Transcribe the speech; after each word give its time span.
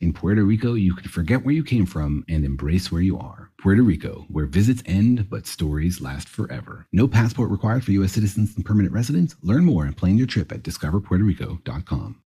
In 0.00 0.12
Puerto 0.12 0.44
Rico, 0.44 0.74
you 0.74 0.94
can 0.94 1.08
forget 1.08 1.44
where 1.44 1.54
you 1.54 1.64
came 1.64 1.84
from 1.84 2.24
and 2.28 2.44
embrace 2.44 2.92
where 2.92 3.02
you 3.02 3.18
are. 3.18 3.50
Puerto 3.60 3.82
Rico, 3.82 4.26
where 4.28 4.46
visits 4.46 4.80
end 4.86 5.28
but 5.28 5.44
stories 5.44 6.00
last 6.00 6.28
forever. 6.28 6.86
No 6.92 7.08
passport 7.08 7.50
required 7.50 7.84
for 7.84 7.90
U.S. 7.90 8.12
citizens 8.12 8.54
and 8.54 8.64
permanent 8.64 8.94
residents. 8.94 9.34
Learn 9.42 9.64
more 9.64 9.84
and 9.86 9.96
plan 9.96 10.16
your 10.16 10.28
trip 10.28 10.52
at 10.52 10.62
discoverpuertorico.com. 10.62 12.22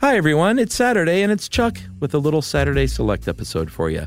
Hi, 0.00 0.16
everyone. 0.18 0.58
It's 0.58 0.74
Saturday, 0.74 1.22
and 1.22 1.32
it's 1.32 1.48
Chuck 1.48 1.78
with 2.00 2.12
a 2.12 2.18
little 2.18 2.42
Saturday 2.42 2.86
Select 2.86 3.28
episode 3.28 3.70
for 3.70 3.88
you. 3.88 4.06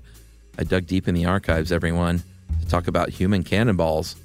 I 0.60 0.66
dug 0.66 0.86
deep 0.86 1.08
in 1.08 1.16
the 1.16 1.26
archives, 1.26 1.72
everyone, 1.72 2.22
to 2.62 2.68
talk 2.68 2.88
about 2.88 3.10
human 3.10 3.44
cannonballs. 3.44 4.16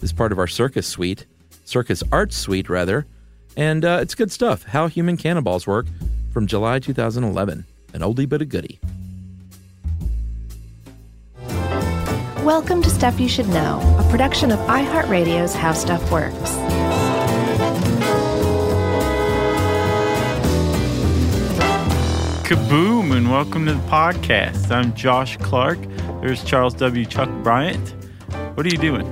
This 0.00 0.10
is 0.10 0.12
part 0.12 0.32
of 0.32 0.38
our 0.38 0.48
circus 0.48 0.86
suite, 0.86 1.24
circus 1.64 2.02
arts 2.12 2.36
suite, 2.36 2.68
rather. 2.68 3.06
And 3.56 3.86
uh, 3.86 4.00
it's 4.02 4.14
good 4.14 4.30
stuff 4.30 4.64
how 4.64 4.86
human 4.88 5.16
cannonballs 5.16 5.66
work 5.66 5.86
from 6.34 6.48
July 6.48 6.80
2011. 6.80 7.64
An 7.94 8.00
oldie 8.00 8.28
but 8.28 8.42
a 8.42 8.44
goodie. 8.44 8.80
Welcome 12.44 12.82
to 12.82 12.90
Stuff 12.90 13.20
You 13.20 13.28
Should 13.28 13.48
Know, 13.48 13.80
a 13.98 14.10
production 14.10 14.50
of 14.50 14.58
iHeartRadio's 14.58 15.54
How 15.54 15.72
Stuff 15.72 16.10
Works. 16.10 16.34
Kaboom, 22.46 23.16
and 23.16 23.30
welcome 23.30 23.64
to 23.66 23.74
the 23.74 23.80
podcast. 23.88 24.72
I'm 24.72 24.92
Josh 24.94 25.36
Clark. 25.36 25.78
There's 26.20 26.42
Charles 26.42 26.74
W. 26.74 27.06
Chuck 27.06 27.30
Bryant. 27.44 27.94
What 28.56 28.66
are 28.66 28.70
you 28.70 28.78
doing? 28.78 29.06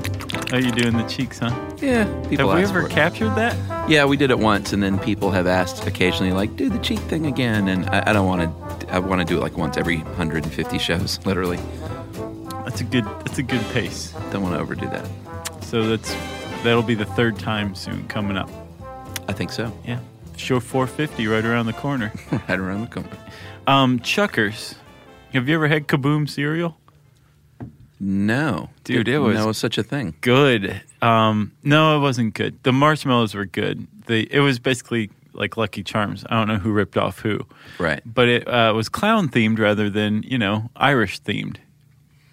Oh, 0.52 0.56
you 0.56 0.72
doing 0.72 0.96
the 0.96 1.04
cheeks, 1.04 1.38
huh? 1.38 1.71
Yeah, 1.82 2.04
people 2.28 2.48
Have 2.48 2.58
we 2.58 2.64
ever 2.64 2.88
captured 2.88 3.30
that? 3.30 3.90
Yeah, 3.90 4.04
we 4.04 4.16
did 4.16 4.30
it 4.30 4.38
once, 4.38 4.72
and 4.72 4.80
then 4.80 5.00
people 5.00 5.32
have 5.32 5.48
asked 5.48 5.84
occasionally, 5.84 6.32
like, 6.32 6.54
do 6.54 6.68
the 6.68 6.78
cheek 6.78 7.00
thing 7.00 7.26
again. 7.26 7.66
And 7.66 7.86
I, 7.86 8.10
I 8.10 8.12
don't 8.12 8.26
want 8.26 8.42
to. 8.80 8.94
I 8.94 9.00
want 9.00 9.20
to 9.20 9.26
do 9.26 9.36
it 9.36 9.40
like 9.40 9.56
once 9.56 9.76
every 9.76 9.98
150 9.98 10.78
shows, 10.78 11.18
literally. 11.26 11.58
That's 12.64 12.80
a 12.80 12.84
good. 12.84 13.04
That's 13.04 13.38
a 13.38 13.42
good 13.42 13.62
pace. 13.72 14.14
Don't 14.30 14.42
want 14.42 14.54
to 14.54 14.60
overdo 14.60 14.86
that. 14.90 15.08
So 15.64 15.88
that's 15.88 16.14
that'll 16.62 16.84
be 16.84 16.94
the 16.94 17.04
third 17.04 17.38
time 17.38 17.74
soon 17.74 18.06
coming 18.06 18.36
up. 18.36 18.48
I 19.28 19.32
think 19.32 19.50
so. 19.50 19.76
Yeah, 19.84 19.98
show 20.36 20.60
450 20.60 21.26
right 21.26 21.44
around 21.44 21.66
the 21.66 21.72
corner. 21.72 22.12
right 22.48 22.60
around 22.60 22.82
the 22.82 22.94
corner. 22.94 23.10
Um, 23.66 23.98
Chuckers. 24.00 24.76
Have 25.32 25.48
you 25.48 25.54
ever 25.56 25.66
had 25.66 25.88
Kaboom 25.88 26.28
cereal? 26.28 26.76
No, 28.04 28.70
Dude, 28.82 29.06
it 29.06 29.20
was- 29.20 29.36
know 29.36 29.52
such 29.52 29.78
a 29.78 29.82
thing. 29.84 30.14
Good. 30.22 30.82
Um, 31.00 31.52
no, 31.62 31.96
it 31.96 32.00
wasn't 32.00 32.34
good. 32.34 32.60
The 32.64 32.72
marshmallows 32.72 33.32
were 33.34 33.46
good. 33.46 33.86
The 34.06 34.26
it 34.32 34.40
was 34.40 34.58
basically 34.58 35.10
like 35.34 35.56
Lucky 35.56 35.84
Charms. 35.84 36.24
I 36.28 36.34
don't 36.36 36.48
know 36.48 36.58
who 36.58 36.72
ripped 36.72 36.98
off 36.98 37.20
who, 37.20 37.46
Right. 37.78 38.02
but 38.04 38.28
it 38.28 38.48
uh, 38.48 38.72
was 38.74 38.88
clown 38.88 39.28
themed 39.28 39.60
rather 39.60 39.88
than 39.88 40.24
you 40.24 40.36
know 40.36 40.68
Irish 40.74 41.20
themed. 41.22 41.58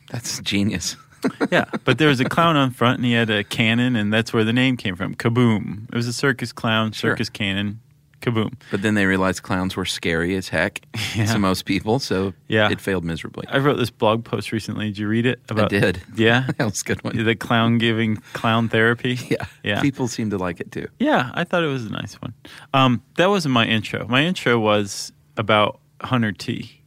That's 0.10 0.40
genius. 0.42 0.96
Yeah, 1.52 1.66
but 1.84 1.98
there 1.98 2.08
was 2.08 2.22
a 2.22 2.26
clown 2.26 2.56
on 2.56 2.72
front, 2.72 3.00
and 3.00 3.06
he 3.06 3.12
had 3.12 3.30
a 3.30 3.44
cannon, 3.44 3.98
and 3.98 4.12
that's 4.14 4.32
where 4.32 4.46
the 4.46 4.54
name 4.54 4.78
came 4.78 4.96
from. 4.96 5.16
Kaboom! 5.16 5.84
It 5.90 5.94
was 5.94 6.08
a 6.08 6.14
circus 6.14 6.54
clown, 6.54 6.94
Sure. 6.94 7.12
circus 7.12 7.30
cannon, 7.30 7.82
kaboom. 8.22 8.54
But 8.72 8.82
then 8.82 8.96
they 8.96 9.06
realized 9.06 9.44
clowns 9.44 9.76
were 9.76 9.86
scary 9.86 10.36
as 10.36 10.50
heck 10.50 10.82
Yeah. 11.16 11.26
to 11.34 11.40
most 11.40 11.66
people, 11.66 12.00
so 12.00 12.34
Yeah. 12.48 12.70
it 12.72 12.80
failed 12.82 13.04
miserably. 13.04 13.46
I 13.50 13.58
wrote 13.60 13.78
this 13.78 13.90
blog 13.90 14.24
post 14.26 14.52
recently. 14.52 14.86
Did 14.88 14.98
you 14.98 15.08
read 15.08 15.26
it? 15.26 15.40
About 15.50 15.70
did. 15.70 16.02
Yeah, 16.16 16.48
that 16.58 16.66
was 16.66 16.82
a 16.82 16.84
good 16.84 17.04
one. 17.04 17.24
the 17.24 17.36
clown 17.36 17.78
giving 17.78 18.18
clown 18.34 18.70
therapy. 18.70 19.18
Yeah. 19.30 19.46
yeah. 19.64 19.82
People 19.82 20.08
seem 20.08 20.30
to 20.32 20.38
like 20.38 20.60
it 20.60 20.72
too. 20.72 20.88
Yeah, 21.00 21.32
I 21.34 21.44
thought 21.44 21.64
it 21.64 21.68
was 21.68 21.86
a 21.86 21.92
nice 21.92 22.16
one. 22.22 22.34
Um, 22.74 23.02
that 23.18 23.28
wasn't 23.30 23.54
my 23.54 23.66
intro. 23.66 24.08
My 24.08 24.24
intro 24.26 24.60
was 24.60 25.12
about 25.38 25.80
Hunter 26.02 26.32
T. 26.32 26.82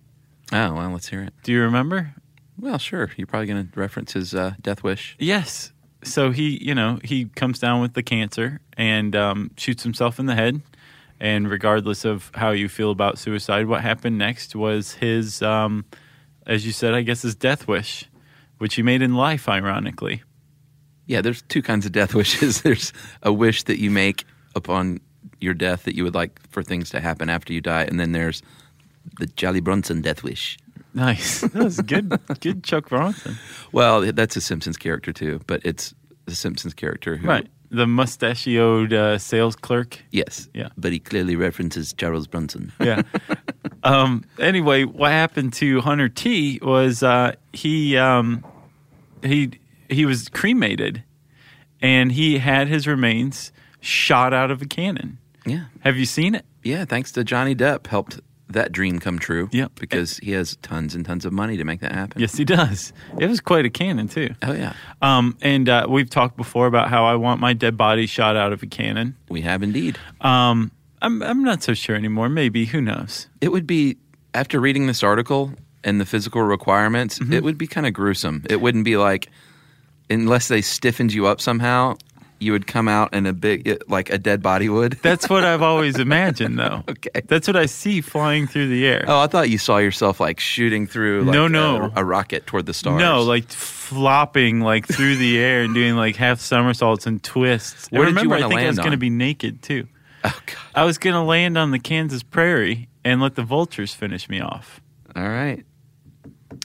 Oh, 0.52 0.74
well, 0.74 0.90
let's 0.90 1.08
hear 1.08 1.22
it. 1.22 1.32
Do 1.44 1.52
you 1.52 1.62
remember? 1.62 2.14
Well, 2.58 2.78
sure. 2.78 3.10
You're 3.16 3.26
probably 3.26 3.46
going 3.46 3.68
to 3.68 3.80
reference 3.80 4.12
his 4.12 4.34
uh, 4.34 4.52
death 4.60 4.82
wish. 4.82 5.16
Yes. 5.18 5.72
So 6.04 6.30
he, 6.30 6.62
you 6.62 6.74
know, 6.74 6.98
he 7.02 7.26
comes 7.26 7.58
down 7.58 7.80
with 7.80 7.94
the 7.94 8.02
cancer 8.02 8.60
and 8.76 9.14
um, 9.16 9.50
shoots 9.56 9.82
himself 9.82 10.18
in 10.18 10.26
the 10.26 10.34
head. 10.34 10.60
And 11.22 11.48
regardless 11.48 12.04
of 12.04 12.32
how 12.34 12.50
you 12.50 12.68
feel 12.68 12.90
about 12.90 13.16
suicide, 13.16 13.66
what 13.68 13.80
happened 13.80 14.18
next 14.18 14.56
was 14.56 14.94
his, 14.94 15.40
um, 15.40 15.84
as 16.48 16.66
you 16.66 16.72
said, 16.72 16.94
I 16.94 17.02
guess 17.02 17.22
his 17.22 17.36
death 17.36 17.68
wish, 17.68 18.06
which 18.58 18.74
he 18.74 18.82
made 18.82 19.02
in 19.02 19.14
life, 19.14 19.48
ironically. 19.48 20.24
Yeah, 21.06 21.20
there's 21.20 21.42
two 21.42 21.62
kinds 21.62 21.86
of 21.86 21.92
death 21.92 22.12
wishes. 22.20 22.62
There's 22.62 22.92
a 23.22 23.32
wish 23.32 23.62
that 23.64 23.78
you 23.78 23.88
make 23.88 24.24
upon 24.56 24.98
your 25.40 25.54
death 25.54 25.84
that 25.84 25.94
you 25.94 26.02
would 26.02 26.14
like 26.16 26.40
for 26.50 26.60
things 26.64 26.90
to 26.90 26.98
happen 26.98 27.30
after 27.30 27.52
you 27.52 27.60
die, 27.60 27.84
and 27.84 28.00
then 28.00 28.10
there's 28.10 28.42
the 29.20 29.26
Jolly 29.26 29.60
Bronson 29.60 30.02
death 30.02 30.24
wish. 30.24 30.58
Nice. 30.92 31.42
That 31.52 31.62
was 31.62 31.80
good. 31.80 32.18
good, 32.40 32.64
Chuck 32.64 32.88
Bronson. 32.88 33.36
Well, 33.70 34.10
that's 34.12 34.34
a 34.34 34.40
Simpsons 34.40 34.76
character 34.76 35.12
too, 35.12 35.40
but 35.46 35.64
it's 35.64 35.94
the 36.26 36.34
Simpsons 36.34 36.74
character 36.74 37.16
who, 37.16 37.28
Right. 37.28 37.46
The 37.74 37.86
mustachioed 37.86 38.92
uh, 38.92 39.16
sales 39.18 39.56
clerk. 39.56 39.98
Yes, 40.10 40.48
Yeah. 40.52 40.68
but 40.76 40.92
he 40.92 40.98
clearly 40.98 41.36
references 41.36 41.94
Charles 41.94 42.26
Bronson. 42.26 42.70
yeah. 42.80 43.00
Um, 43.82 44.24
anyway, 44.38 44.84
what 44.84 45.10
happened 45.10 45.54
to 45.54 45.80
Hunter 45.80 46.10
T 46.10 46.58
was 46.62 47.02
uh, 47.02 47.32
he 47.54 47.96
um, 47.96 48.44
he 49.22 49.52
he 49.88 50.04
was 50.04 50.28
cremated, 50.28 51.02
and 51.80 52.12
he 52.12 52.38
had 52.38 52.68
his 52.68 52.86
remains 52.86 53.52
shot 53.80 54.32
out 54.34 54.50
of 54.50 54.60
a 54.62 54.66
cannon. 54.66 55.16
yeah, 55.46 55.64
Have 55.80 55.96
you 55.96 56.04
seen 56.06 56.34
it? 56.34 56.44
yeah. 56.62 56.84
Thanks 56.84 57.10
to 57.12 57.24
Johnny 57.24 57.54
Depp, 57.54 57.86
helped 57.86 58.20
that 58.52 58.72
dream 58.72 58.98
come 58.98 59.18
true. 59.18 59.48
Yep. 59.52 59.72
because 59.80 60.18
he 60.18 60.32
has 60.32 60.56
tons 60.62 60.94
and 60.94 61.04
tons 61.04 61.24
of 61.24 61.32
money 61.32 61.56
to 61.56 61.64
make 61.64 61.80
that 61.80 61.92
happen. 61.92 62.20
Yes, 62.20 62.36
he 62.36 62.44
does. 62.44 62.92
It 63.18 63.26
was 63.26 63.40
quite 63.40 63.64
a 63.64 63.70
cannon 63.70 64.08
too. 64.08 64.30
Oh 64.42 64.52
yeah, 64.52 64.74
Um, 65.00 65.36
and 65.42 65.68
uh, 65.68 65.86
we've 65.88 66.08
talked 66.10 66.36
before 66.36 66.66
about 66.66 66.88
how 66.88 67.04
I 67.04 67.14
want 67.16 67.40
my 67.40 67.52
dead 67.52 67.76
body 67.76 68.06
shot 68.06 68.36
out 68.36 68.52
of 68.52 68.62
a 68.62 68.66
cannon. 68.66 69.16
we 69.28 69.40
have 69.42 69.62
indeed. 69.62 69.98
Um, 70.20 70.70
I'm 71.00 71.22
I'm 71.22 71.42
not 71.42 71.62
so 71.62 71.74
sure 71.74 71.96
anymore. 71.96 72.28
Maybe 72.28 72.64
who 72.66 72.80
knows? 72.80 73.28
It 73.40 73.50
would 73.50 73.66
be 73.66 73.96
after 74.34 74.60
reading 74.60 74.86
this 74.86 75.02
article 75.02 75.52
and 75.84 76.00
the 76.00 76.06
physical 76.06 76.42
requirements, 76.42 77.18
Mm-hmm. 77.18 77.32
it 77.32 77.42
would 77.42 77.58
be 77.58 77.66
kind 77.66 77.86
of 77.86 77.92
gruesome. 77.92 78.44
It 78.48 78.60
wouldn't 78.60 78.84
be 78.84 78.96
like 78.96 79.28
unless 80.08 80.48
they 80.48 80.60
stiffened 80.62 81.12
you 81.12 81.26
up 81.26 81.40
somehow, 81.40 81.96
you 82.42 82.52
would 82.52 82.66
come 82.66 82.88
out 82.88 83.14
in 83.14 83.24
a 83.26 83.32
big 83.32 83.82
like 83.88 84.10
a 84.10 84.18
dead 84.18 84.42
body 84.42 84.68
would. 84.68 84.92
That's 85.02 85.28
what 85.30 85.44
I've 85.44 85.62
always 85.62 85.98
imagined, 86.08 86.58
though. 86.58 86.82
Okay. 86.88 87.22
That's 87.26 87.46
what 87.46 87.56
I 87.56 87.66
see 87.66 88.00
flying 88.00 88.46
through 88.46 88.68
the 88.68 88.86
air. 88.86 89.04
Oh, 89.06 89.20
I 89.20 89.26
thought 89.28 89.48
you 89.48 89.58
saw 89.58 89.78
yourself 89.78 90.20
like 90.20 90.40
shooting 90.40 90.86
through 90.86 91.22
like 91.22 91.34
No, 91.34 91.48
no. 91.48 91.92
A, 91.96 92.00
a 92.00 92.04
rocket 92.04 92.46
toward 92.46 92.66
the 92.66 92.74
stars. 92.74 92.98
No, 93.00 93.22
like 93.22 93.48
flopping 93.48 94.60
like 94.60 94.86
through 94.86 95.16
the 95.16 95.38
air 95.38 95.62
and 95.62 95.74
doing 95.74 95.96
like 95.96 96.16
half 96.16 96.40
somersaults 96.40 97.06
and 97.06 97.22
twists. 97.22 97.88
Where 97.90 98.02
you 98.02 98.08
remember, 98.08 98.34
I 98.34 98.48
think 98.48 98.60
I 98.60 98.66
was 98.66 98.78
going 98.78 98.90
to 98.92 98.96
be 98.96 99.10
naked 99.10 99.62
too. 99.62 99.86
Oh 100.24 100.40
god. 100.46 100.56
I 100.74 100.84
was 100.84 100.98
going 100.98 101.14
to 101.14 101.22
land 101.22 101.58
on 101.58 101.70
the 101.70 101.78
Kansas 101.78 102.22
prairie 102.22 102.88
and 103.04 103.20
let 103.20 103.34
the 103.34 103.42
vultures 103.42 103.94
finish 103.94 104.28
me 104.28 104.40
off. 104.40 104.80
All 105.16 105.28
right. 105.28 105.64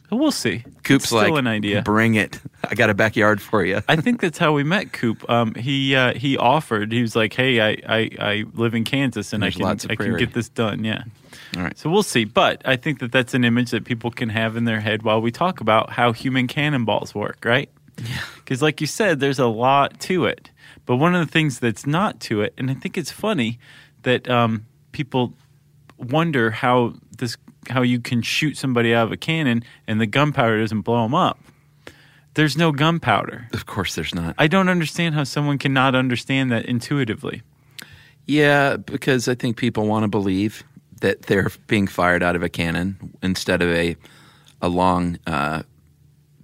We'll 0.09 0.31
see. 0.31 0.63
Coop's 0.83 1.04
It's 1.04 1.07
still 1.07 1.19
like, 1.19 1.39
an 1.39 1.48
idea. 1.48 1.81
bring 1.81 2.15
it. 2.15 2.39
I 2.63 2.75
got 2.75 2.89
a 2.89 2.94
backyard 2.94 3.42
for 3.42 3.65
you. 3.65 3.81
I 3.89 3.98
think 3.98 4.21
that's 4.21 4.38
how 4.38 4.54
we 4.54 4.63
met 4.63 4.94
Coop. 4.94 5.30
Um, 5.30 5.54
he 5.56 5.95
uh, 5.95 6.13
he 6.13 6.38
offered. 6.38 6.92
He 6.92 7.01
was 7.01 7.15
like, 7.15 7.33
"Hey, 7.33 7.59
I, 7.59 7.77
I, 7.88 8.09
I 8.19 8.44
live 8.54 8.74
in 8.74 8.83
Kansas 8.86 9.33
and 9.33 9.44
I 9.44 9.51
can 9.51 9.65
I 9.65 9.95
can 9.95 10.18
get 10.18 10.33
this 10.33 10.48
done." 10.50 10.83
Yeah. 10.86 11.04
All 11.56 11.63
right. 11.63 11.77
So 11.77 11.89
we'll 11.89 12.04
see. 12.04 12.24
But 12.24 12.62
I 12.65 12.75
think 12.77 13.00
that 13.00 13.12
that's 13.12 13.33
an 13.33 13.44
image 13.44 13.71
that 13.71 13.86
people 13.86 14.12
can 14.12 14.30
have 14.30 14.56
in 14.56 14.65
their 14.65 14.80
head 14.80 15.04
while 15.04 15.21
we 15.21 15.31
talk 15.31 15.59
about 15.62 15.89
how 15.92 16.13
human 16.13 16.48
cannonballs 16.48 17.13
work, 17.13 17.44
right? 17.44 17.69
Yeah. 17.98 18.19
Because, 18.36 18.62
like 18.62 18.80
you 18.80 18.88
said, 18.88 19.19
there's 19.19 19.39
a 19.39 19.48
lot 19.48 20.00
to 20.01 20.25
it. 20.25 20.51
But 20.86 20.98
one 20.98 21.15
of 21.15 21.25
the 21.25 21.31
things 21.31 21.60
that's 21.60 21.86
not 21.86 22.19
to 22.21 22.42
it, 22.42 22.53
and 22.57 22.69
I 22.71 22.74
think 22.75 22.98
it's 22.98 23.12
funny 23.12 23.60
that 24.03 24.30
um, 24.30 24.65
people 24.92 25.33
wonder 25.98 26.51
how 26.51 26.94
this 27.18 27.38
how 27.69 27.81
you 27.81 28.00
can 28.00 28.22
shoot 28.22 28.58
somebody 28.58 28.94
out 28.94 29.06
of 29.08 29.12
a 29.12 29.18
cannon 29.18 29.64
and 29.88 30.00
the 30.02 30.06
gunpowder 30.08 30.60
doesn't 30.60 30.81
blow 30.81 31.04
them 31.04 31.16
up. 31.16 31.40
There's 32.34 32.56
no 32.58 32.72
gunpowder. 32.72 33.48
Of 33.54 33.66
course, 33.66 33.96
there's 33.96 34.14
not. 34.14 34.36
I 34.38 34.48
don't 34.48 34.69
understand 34.69 35.16
how 35.16 35.24
someone 35.24 35.58
cannot 35.58 35.96
understand 35.96 36.52
that 36.52 36.66
intuitively. 36.66 37.42
Yeah, 38.28 38.78
because 38.78 39.28
I 39.28 39.36
think 39.36 39.58
people 39.58 39.88
want 39.88 40.04
to 40.04 40.08
believe 40.08 40.64
that 41.02 41.24
they're 41.24 41.50
being 41.68 41.88
fired 41.88 42.22
out 42.22 42.36
of 42.36 42.44
a 42.44 42.50
cannon 42.50 43.14
instead 43.24 43.62
of 43.62 43.70
a 43.70 43.96
a 44.62 44.68
long 44.70 45.18
uh, 45.28 45.63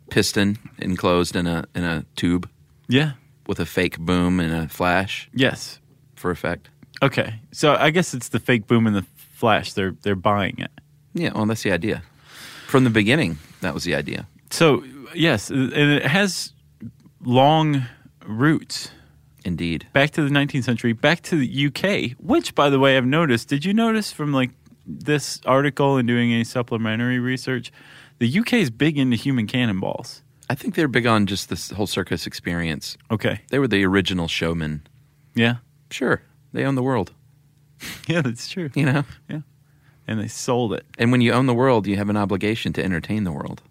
piston 0.09 0.57
enclosed 0.79 1.35
in 1.35 1.47
a 1.47 1.65
in 1.75 1.83
a 1.83 2.05
tube 2.15 2.49
Yeah. 2.87 3.13
with 3.47 3.59
a 3.59 3.65
fake 3.65 3.97
boom 3.99 4.39
and 4.39 4.53
a 4.53 4.67
flash 4.69 5.29
Yes. 5.33 5.79
for 6.15 6.31
effect. 6.31 6.69
Okay. 7.01 7.35
So 7.51 7.75
I 7.75 7.89
guess 7.89 8.13
it's 8.13 8.29
the 8.29 8.39
fake 8.39 8.67
boom 8.67 8.87
and 8.87 8.95
the 8.95 9.05
flash. 9.35 9.73
They're 9.73 9.95
they're 10.03 10.15
buying 10.15 10.57
it. 10.59 10.71
Yeah, 11.13 11.31
well, 11.33 11.45
that's 11.45 11.63
the 11.63 11.71
idea. 11.71 12.03
From 12.67 12.83
the 12.83 12.89
beginning, 12.89 13.37
that 13.61 13.73
was 13.73 13.83
the 13.83 13.95
idea. 13.95 14.27
So 14.49 14.83
yes, 15.13 15.49
and 15.49 15.71
it 15.73 16.05
has 16.05 16.53
long 17.23 17.85
roots 18.25 18.89
Indeed. 19.45 19.87
back 19.93 20.11
to 20.11 20.23
the 20.23 20.29
19th 20.29 20.63
century, 20.63 20.93
back 20.93 21.21
to 21.23 21.35
the 21.37 21.67
UK. 21.67 22.17
Which, 22.19 22.55
by 22.55 22.69
the 22.69 22.79
way, 22.79 22.97
I've 22.97 23.05
noticed. 23.05 23.47
Did 23.49 23.65
you 23.65 23.73
notice 23.73 24.11
from 24.11 24.33
like 24.33 24.51
this 24.85 25.39
article 25.45 25.97
and 25.97 26.07
doing 26.07 26.33
any 26.33 26.43
supplementary 26.43 27.19
research, 27.19 27.71
the 28.19 28.39
UK 28.39 28.53
is 28.53 28.69
big 28.69 28.97
into 28.97 29.15
human 29.17 29.47
cannonballs. 29.47 30.21
I 30.49 30.55
think 30.55 30.75
they're 30.75 30.87
big 30.89 31.05
on 31.07 31.25
just 31.25 31.49
this 31.49 31.71
whole 31.71 31.87
circus 31.87 32.27
experience. 32.27 32.97
Okay. 33.09 33.41
They 33.49 33.59
were 33.59 33.67
the 33.67 33.83
original 33.85 34.27
showmen. 34.27 34.85
Yeah. 35.35 35.57
Sure, 35.89 36.21
they 36.51 36.65
own 36.65 36.75
the 36.75 36.83
world, 36.83 37.13
Yeah, 38.07 38.21
that's 38.21 38.47
true. 38.49 38.69
you 38.75 38.85
know? 38.85 39.03
Yeah. 39.29 39.39
And 40.07 40.19
they 40.19 40.27
sold 40.27 40.73
it. 40.73 40.85
And 40.97 41.11
when 41.11 41.21
you 41.21 41.31
own 41.31 41.45
the 41.45 41.53
world, 41.53 41.87
you 41.87 41.95
have 41.97 42.09
an 42.09 42.17
obligation 42.17 42.73
to 42.73 42.83
entertain 42.83 43.23
the 43.23 43.31
world. 43.31 43.61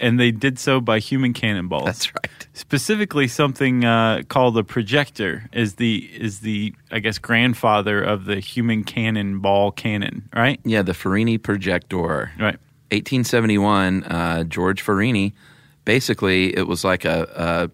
And 0.00 0.18
they 0.20 0.30
did 0.30 0.58
so 0.58 0.80
by 0.80 0.98
human 0.98 1.32
cannonballs. 1.32 1.84
That's 1.86 2.14
right. 2.14 2.46
specifically 2.52 3.28
something 3.28 3.84
uh, 3.84 4.22
called 4.28 4.58
a 4.58 4.64
projector 4.64 5.48
is 5.52 5.76
the 5.76 6.08
is 6.12 6.40
the 6.40 6.74
I 6.90 6.98
guess 6.98 7.18
grandfather 7.18 8.02
of 8.02 8.24
the 8.24 8.40
human 8.40 8.84
cannonball 8.84 9.72
cannon, 9.72 10.28
right? 10.34 10.60
Yeah, 10.64 10.82
the 10.82 10.92
Farini 10.92 11.40
projector. 11.42 12.30
Right. 12.38 12.58
1871, 12.90 14.04
uh, 14.04 14.44
George 14.44 14.84
Farini. 14.84 15.32
Basically, 15.84 16.56
it 16.56 16.66
was 16.66 16.84
like 16.84 17.04
a, 17.04 17.28
a 17.36 17.70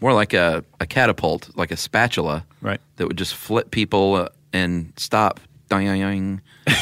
more 0.00 0.12
like 0.12 0.32
a, 0.34 0.64
a 0.80 0.86
catapult, 0.86 1.50
like 1.56 1.70
a 1.70 1.76
spatula, 1.76 2.44
Right. 2.60 2.80
that 2.96 3.06
would 3.08 3.16
just 3.18 3.34
flip 3.34 3.70
people 3.70 4.14
uh, 4.14 4.28
and 4.52 4.92
stop, 4.96 5.40
ding, 5.68 6.40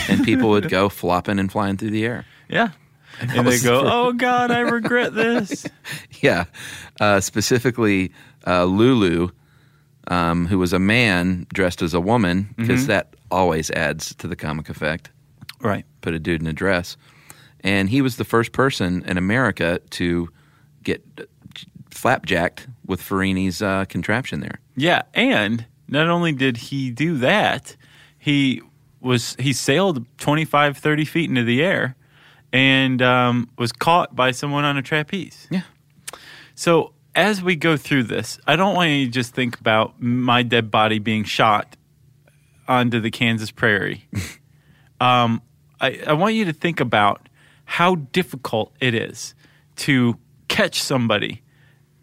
and 0.08 0.24
people 0.24 0.50
would 0.50 0.68
go 0.68 0.88
flopping 1.00 1.38
and 1.38 1.50
flying 1.50 1.76
through 1.76 1.90
the 1.90 2.04
air. 2.04 2.24
Yeah. 2.48 2.70
that 3.20 3.36
And 3.36 3.46
they 3.46 3.58
go, 3.60 3.82
"Oh 3.84 4.12
God, 4.16 4.50
I 4.50 4.60
regret 4.60 5.14
this." 5.14 5.66
Yeah, 6.20 6.44
uh, 7.00 7.20
specifically 7.20 8.10
uh, 8.46 8.64
Lulu, 8.64 9.28
um, 10.08 10.46
who 10.46 10.58
was 10.58 10.72
a 10.72 10.78
man 10.78 11.46
dressed 11.52 11.82
as 11.82 11.92
a 11.92 12.00
woman, 12.00 12.54
because 12.56 12.86
that 12.86 13.14
always 13.30 13.70
adds 13.72 14.14
to 14.16 14.26
the 14.28 14.36
comic 14.36 14.68
effect. 14.70 15.10
right. 15.60 15.84
put 16.00 16.14
a 16.14 16.18
dude 16.18 16.40
in 16.40 16.46
a 16.46 16.52
dress. 16.52 16.96
And 17.60 17.90
he 17.90 18.00
was 18.00 18.16
the 18.16 18.24
first 18.24 18.52
person 18.52 19.02
in 19.06 19.18
America 19.18 19.80
to 19.90 20.28
get 20.82 21.02
flapjacked 21.90 22.66
with 22.86 23.00
Farini's 23.00 23.62
uh, 23.62 23.84
contraption 23.86 24.40
there. 24.40 24.60
Yeah, 24.76 25.02
and 25.14 25.64
not 25.88 26.08
only 26.08 26.32
did 26.32 26.56
he 26.56 26.90
do 26.90 27.18
that, 27.18 27.76
he 28.18 28.60
was 29.04 29.36
he 29.38 29.52
sailed 29.52 30.04
25, 30.18 30.78
30 30.78 31.04
feet 31.04 31.28
into 31.28 31.44
the 31.44 31.62
air 31.62 31.94
and 32.52 33.02
um, 33.02 33.50
was 33.58 33.72
caught 33.72 34.16
by 34.16 34.30
someone 34.30 34.64
on 34.64 34.76
a 34.76 34.82
trapeze. 34.82 35.46
Yeah. 35.50 35.62
So 36.54 36.92
as 37.14 37.42
we 37.42 37.56
go 37.56 37.76
through 37.76 38.04
this, 38.04 38.38
I 38.46 38.56
don't 38.56 38.74
want 38.74 38.90
you 38.90 39.04
to 39.06 39.10
just 39.10 39.34
think 39.34 39.58
about 39.60 40.00
my 40.00 40.42
dead 40.42 40.70
body 40.70 40.98
being 40.98 41.24
shot 41.24 41.76
onto 42.66 43.00
the 43.00 43.10
Kansas 43.10 43.50
prairie. 43.50 44.08
um, 45.00 45.42
I, 45.80 46.00
I 46.06 46.12
want 46.14 46.34
you 46.34 46.44
to 46.46 46.52
think 46.52 46.80
about 46.80 47.28
how 47.64 47.96
difficult 47.96 48.72
it 48.80 48.94
is 48.94 49.34
to 49.76 50.18
catch 50.48 50.82
somebody 50.82 51.42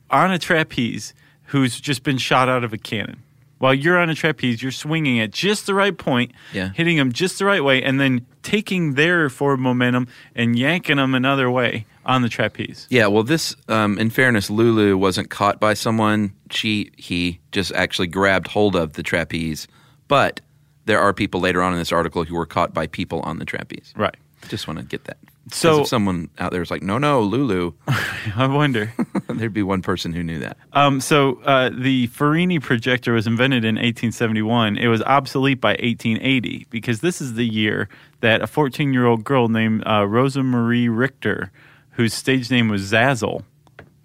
on 0.09 0.31
a 0.31 0.39
trapeze 0.39 1.13
who's 1.45 1.80
just 1.80 2.04
been 2.04 2.18
shot 2.18 2.50
out 2.50 2.63
of 2.63 2.74
a 2.74 2.77
cannon. 2.77 3.24
While 3.62 3.75
you're 3.75 3.98
on 4.00 4.10
a 4.10 4.16
trapeze, 4.16 4.62
you're 4.62 4.72
swinging 4.72 5.19
at 5.19 5.30
just 5.31 5.68
the 5.68 5.74
right 5.75 5.96
point, 5.98 6.31
Yeah. 6.52 6.72
hitting 6.74 6.98
them 6.98 7.12
just 7.12 7.38
the 7.40 7.46
right 7.46 7.63
way, 7.63 7.84
and 7.84 8.00
then 8.00 8.25
taking 8.42 8.96
their 8.96 9.30
forward 9.30 9.60
momentum 9.60 10.08
and 10.36 10.58
yanking 10.58 10.98
them 10.98 11.13
another 11.13 11.50
way 11.52 11.86
on 12.04 12.24
the 12.24 12.30
trapeze. 12.30 12.88
Yeah, 12.90 13.06
well, 13.06 13.22
this, 13.22 13.56
um, 13.68 14.00
in 14.00 14.10
fairness, 14.10 14.50
Lulu 14.50 14.98
wasn't 14.98 15.30
caught 15.30 15.60
by 15.60 15.75
someone. 15.75 16.34
She, 16.50 16.90
he 16.98 17.40
just 17.52 17.72
actually 17.74 18.08
grabbed 18.08 18.48
hold 18.48 18.75
of 18.75 18.94
the 18.94 19.04
trapeze. 19.04 19.68
But 20.07 20.42
there 20.86 21.00
are 21.00 21.14
people 21.14 21.40
later 21.40 21.62
on 21.62 21.72
in 21.72 21.78
this 21.78 21.92
article 21.92 22.24
who 22.24 22.34
were 22.36 22.48
caught 22.48 22.74
by 22.74 22.88
people 22.88 23.19
on 23.22 23.38
the 23.38 23.46
trapeze. 23.46 23.94
Right. 23.96 24.18
Just 24.50 24.68
want 24.68 24.80
to 24.80 24.86
get 24.86 25.04
that. 25.04 25.18
So- 25.52 25.81
if 25.81 25.88
someone 25.88 26.30
out 26.40 26.52
there 26.52 26.64
is 26.64 26.72
like, 26.72 26.81
no, 26.81 26.98
no, 26.98 27.22
Lulu, 27.22 27.74
I 28.36 28.48
wonder. 28.48 28.92
There'd 29.38 29.54
be 29.54 29.63
one 29.63 29.81
person 29.81 30.13
who 30.13 30.24
knew 30.24 30.39
that. 30.39 30.57
Um, 30.74 31.01
so 31.01 31.42
uh, 31.44 31.69
the 31.69 32.07
Farini 32.10 32.62
projector 32.62 33.13
was 33.13 33.28
invented 33.28 33.63
in 33.63 33.75
1871. 33.75 34.78
It 34.78 34.88
was 34.88 35.01
obsolete 35.04 35.62
by 35.62 35.72
1880 35.72 36.68
because 36.69 37.01
this 37.01 37.22
is 37.22 37.33
the 37.33 37.45
year 37.45 37.89
that 38.22 38.42
a 38.42 38.48
14 38.48 38.94
year 38.94 39.06
old 39.06 39.24
girl 39.24 39.48
named 39.48 39.83
uh, 39.88 40.06
Rosa 40.07 40.44
Marie 40.44 40.89
Richter, 40.89 41.51
whose 41.92 42.13
stage 42.13 42.50
name 42.51 42.69
was 42.69 42.92
Zazel, 42.92 43.44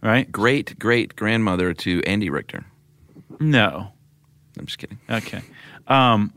right? 0.02 0.30
Great 0.30 0.78
great 0.78 1.16
grandmother 1.16 1.72
to 1.74 2.02
Andy 2.04 2.30
Richter. 2.30 2.64
No. 3.40 3.92
I'm 4.58 4.66
just 4.66 4.78
kidding. 4.78 4.98
Okay. 5.10 5.42
Um, 5.86 6.32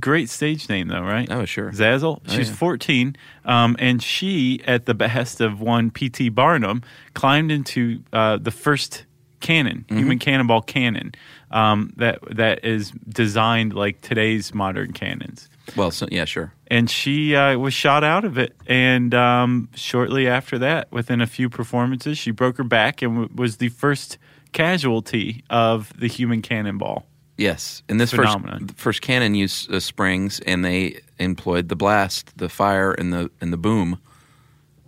great 0.00 0.28
stage 0.30 0.68
name 0.68 0.88
though, 0.88 1.02
right? 1.02 1.30
Oh, 1.30 1.44
sure. 1.44 1.70
Zazel. 1.72 2.20
She's 2.28 2.48
yeah. 2.48 2.54
14, 2.56 3.16
um, 3.44 3.76
and 3.78 4.02
she, 4.02 4.60
at 4.66 4.86
the 4.86 4.94
behest 4.94 5.40
of 5.40 5.60
one 5.60 5.90
P.T. 5.90 6.28
Barnum, 6.30 6.82
climbed 7.14 7.50
into 7.52 8.02
uh, 8.12 8.36
the 8.38 8.50
first 8.50 9.04
cannon, 9.40 9.84
Mm-hmm. 9.88 9.98
human 9.98 10.18
cannonball 10.18 10.62
cannon, 10.62 11.12
um, 11.50 11.92
that 11.96 12.20
that 12.36 12.64
is 12.64 12.92
designed 13.08 13.74
like 13.74 14.00
today's 14.00 14.54
modern 14.54 14.92
cannons. 14.92 15.48
Well, 15.76 15.90
so, 15.90 16.06
yeah, 16.10 16.24
sure. 16.24 16.52
And 16.68 16.90
she 16.90 17.36
uh, 17.36 17.56
was 17.58 17.72
shot 17.74 18.02
out 18.04 18.24
of 18.24 18.36
it, 18.38 18.54
and 18.66 19.14
um, 19.14 19.68
shortly 19.74 20.26
after 20.26 20.58
that, 20.58 20.90
within 20.90 21.20
a 21.20 21.26
few 21.26 21.48
performances, 21.48 22.18
she 22.18 22.30
broke 22.30 22.56
her 22.58 22.64
back 22.64 23.00
and 23.02 23.14
w- 23.14 23.30
was 23.34 23.58
the 23.58 23.68
first 23.68 24.18
casualty 24.52 25.44
of 25.50 25.92
the 25.98 26.06
human 26.08 26.40
cannonball. 26.42 27.06
Yes, 27.42 27.82
and 27.88 28.00
this 28.00 28.12
first 28.12 28.30
Phenomenon. 28.30 28.66
the 28.68 28.74
first 28.74 29.02
cannon 29.02 29.34
used 29.34 29.68
uh, 29.68 29.80
springs, 29.80 30.38
and 30.46 30.64
they 30.64 31.00
employed 31.18 31.68
the 31.68 31.74
blast, 31.74 32.38
the 32.38 32.48
fire, 32.48 32.92
and 32.92 33.12
the 33.12 33.32
and 33.40 33.52
the 33.52 33.56
boom 33.56 33.98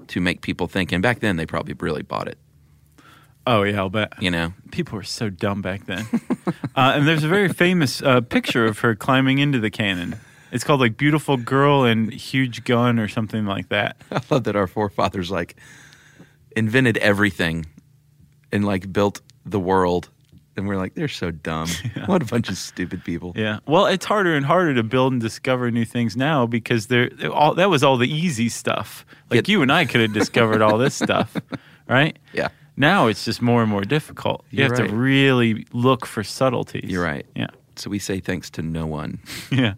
to 0.06 0.20
make 0.20 0.40
people 0.40 0.68
think. 0.68 0.92
And 0.92 1.02
back 1.02 1.18
then, 1.18 1.34
they 1.34 1.46
probably 1.46 1.74
really 1.74 2.02
bought 2.02 2.28
it. 2.28 2.38
Oh 3.44 3.64
yeah, 3.64 3.78
I'll 3.78 3.90
bet. 3.90 4.12
You 4.22 4.30
know, 4.30 4.52
people 4.70 4.94
were 4.96 5.02
so 5.02 5.30
dumb 5.30 5.62
back 5.62 5.86
then. 5.86 6.06
uh, 6.46 6.92
and 6.94 7.08
there's 7.08 7.24
a 7.24 7.28
very 7.28 7.48
famous 7.48 8.00
uh, 8.00 8.20
picture 8.20 8.66
of 8.66 8.78
her 8.78 8.94
climbing 8.94 9.38
into 9.38 9.58
the 9.58 9.70
cannon. 9.70 10.20
It's 10.52 10.62
called 10.62 10.78
like 10.78 10.96
"Beautiful 10.96 11.36
Girl 11.36 11.82
and 11.82 12.12
Huge 12.12 12.62
Gun" 12.62 13.00
or 13.00 13.08
something 13.08 13.46
like 13.46 13.70
that. 13.70 13.96
I 14.12 14.20
love 14.30 14.44
that 14.44 14.54
our 14.54 14.68
forefathers 14.68 15.28
like 15.28 15.56
invented 16.54 16.98
everything 16.98 17.66
and 18.52 18.64
like 18.64 18.92
built 18.92 19.22
the 19.44 19.58
world, 19.58 20.08
and 20.56 20.66
we're 20.68 20.76
like, 20.76 20.94
they're 20.94 21.08
so 21.08 21.30
dumb. 21.30 21.68
What 22.06 22.22
a 22.22 22.26
bunch 22.26 22.48
of 22.48 22.56
stupid 22.56 23.02
people. 23.04 23.32
Yeah. 23.34 23.58
Well, 23.66 23.86
it's 23.86 24.04
harder 24.04 24.34
and 24.34 24.44
harder 24.44 24.74
to 24.74 24.82
build 24.82 25.12
and 25.12 25.20
discover 25.22 25.70
new 25.70 25.84
things 25.84 26.16
now 26.16 26.46
because 26.46 26.86
they're, 26.88 27.08
they're 27.10 27.32
all 27.32 27.54
that 27.54 27.70
was 27.70 27.82
all 27.82 27.96
the 27.96 28.08
easy 28.12 28.48
stuff. 28.48 29.06
Like 29.30 29.48
Yeah. 29.48 29.52
you 29.52 29.62
and 29.62 29.72
I 29.72 29.84
could 29.86 30.00
have 30.00 30.12
discovered 30.12 30.60
all 30.62 30.76
this 30.78 30.94
stuff, 31.04 31.34
right? 31.88 32.18
Yeah. 32.32 32.48
Now 32.76 33.06
it's 33.06 33.24
just 33.24 33.40
more 33.40 33.62
and 33.62 33.70
more 33.70 33.82
difficult. 33.84 34.44
You 34.50 34.58
You're 34.58 34.68
have 34.70 34.78
right. 34.78 34.88
to 34.90 34.94
really 34.96 35.66
look 35.72 36.06
for 36.06 36.22
subtleties. 36.24 36.90
You're 36.90 37.04
right. 37.04 37.24
Yeah. 37.34 37.48
So 37.76 37.88
we 37.90 37.98
say 37.98 38.20
thanks 38.20 38.50
to 38.50 38.62
no 38.62 38.86
one. 38.86 39.18
yeah. 39.50 39.74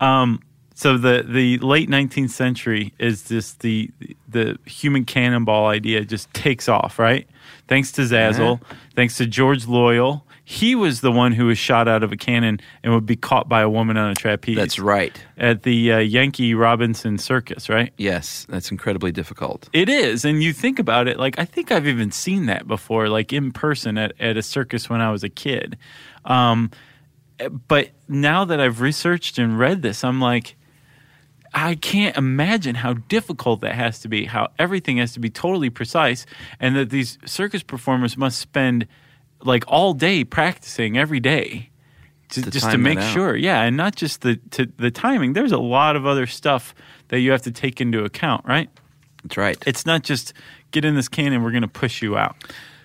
Um, 0.00 0.40
so 0.74 0.98
the 0.98 1.24
the 1.26 1.58
late 1.58 1.88
19th 1.88 2.30
century 2.30 2.92
is 2.98 3.22
just 3.28 3.60
the 3.60 3.90
the 4.28 4.58
human 4.66 5.04
cannonball 5.04 5.66
idea 5.66 6.04
just 6.04 6.32
takes 6.34 6.68
off, 6.68 6.98
right? 6.98 7.28
Thanks 7.68 7.92
to 7.92 8.02
Zazel, 8.02 8.60
thanks 8.94 9.16
to 9.18 9.26
George 9.26 9.66
Loyal. 9.66 10.26
He 10.46 10.74
was 10.74 11.00
the 11.00 11.10
one 11.10 11.32
who 11.32 11.46
was 11.46 11.56
shot 11.56 11.88
out 11.88 12.02
of 12.02 12.12
a 12.12 12.18
cannon 12.18 12.60
and 12.82 12.92
would 12.92 13.06
be 13.06 13.16
caught 13.16 13.48
by 13.48 13.62
a 13.62 13.68
woman 13.68 13.96
on 13.96 14.10
a 14.10 14.14
trapeze. 14.14 14.56
That's 14.56 14.78
right. 14.78 15.18
At 15.38 15.62
the 15.62 15.92
uh, 15.92 15.98
Yankee 16.00 16.54
Robinson 16.54 17.16
Circus, 17.16 17.70
right? 17.70 17.94
Yes, 17.96 18.46
that's 18.50 18.70
incredibly 18.70 19.10
difficult. 19.10 19.70
It 19.72 19.88
is, 19.88 20.24
and 20.26 20.42
you 20.42 20.52
think 20.52 20.78
about 20.78 21.08
it, 21.08 21.18
like 21.18 21.38
I 21.38 21.46
think 21.46 21.72
I've 21.72 21.86
even 21.86 22.10
seen 22.10 22.44
that 22.46 22.68
before, 22.68 23.08
like 23.08 23.32
in 23.32 23.52
person 23.52 23.96
at, 23.96 24.12
at 24.20 24.36
a 24.36 24.42
circus 24.42 24.90
when 24.90 25.00
I 25.00 25.10
was 25.10 25.24
a 25.24 25.30
kid. 25.30 25.78
Um, 26.26 26.70
but 27.68 27.90
now 28.06 28.44
that 28.44 28.60
I've 28.60 28.80
researched 28.80 29.38
and 29.38 29.58
read 29.58 29.80
this, 29.80 30.04
I'm 30.04 30.20
like, 30.20 30.56
I 31.54 31.76
can't 31.76 32.16
imagine 32.16 32.74
how 32.74 32.94
difficult 32.94 33.60
that 33.60 33.74
has 33.74 34.00
to 34.00 34.08
be, 34.08 34.24
how 34.24 34.48
everything 34.58 34.96
has 34.96 35.12
to 35.12 35.20
be 35.20 35.30
totally 35.30 35.70
precise, 35.70 36.26
and 36.58 36.74
that 36.74 36.90
these 36.90 37.16
circus 37.24 37.62
performers 37.62 38.16
must 38.16 38.40
spend 38.40 38.88
like 39.42 39.64
all 39.68 39.94
day 39.94 40.24
practicing 40.24 40.98
every 40.98 41.20
day. 41.20 41.70
To, 42.30 42.42
To 42.42 42.50
just 42.50 42.70
to 42.70 42.78
make 42.78 43.00
sure, 43.00 43.36
yeah, 43.36 43.62
and 43.62 43.76
not 43.76 43.94
just 43.94 44.22
the 44.22 44.36
to 44.52 44.66
the 44.78 44.90
timing. 44.90 45.34
There's 45.34 45.52
a 45.52 45.58
lot 45.58 45.94
of 45.94 46.06
other 46.06 46.26
stuff 46.26 46.74
that 47.08 47.20
you 47.20 47.30
have 47.30 47.42
to 47.42 47.52
take 47.52 47.80
into 47.80 48.02
account, 48.04 48.44
right? 48.46 48.68
That's 49.22 49.36
right. 49.36 49.62
It's 49.66 49.86
not 49.86 50.02
just 50.02 50.32
get 50.72 50.84
in 50.84 50.96
this 50.96 51.08
can 51.08 51.32
and 51.32 51.44
we're 51.44 51.52
going 51.52 51.62
to 51.62 51.68
push 51.68 52.02
you 52.02 52.16
out. 52.16 52.36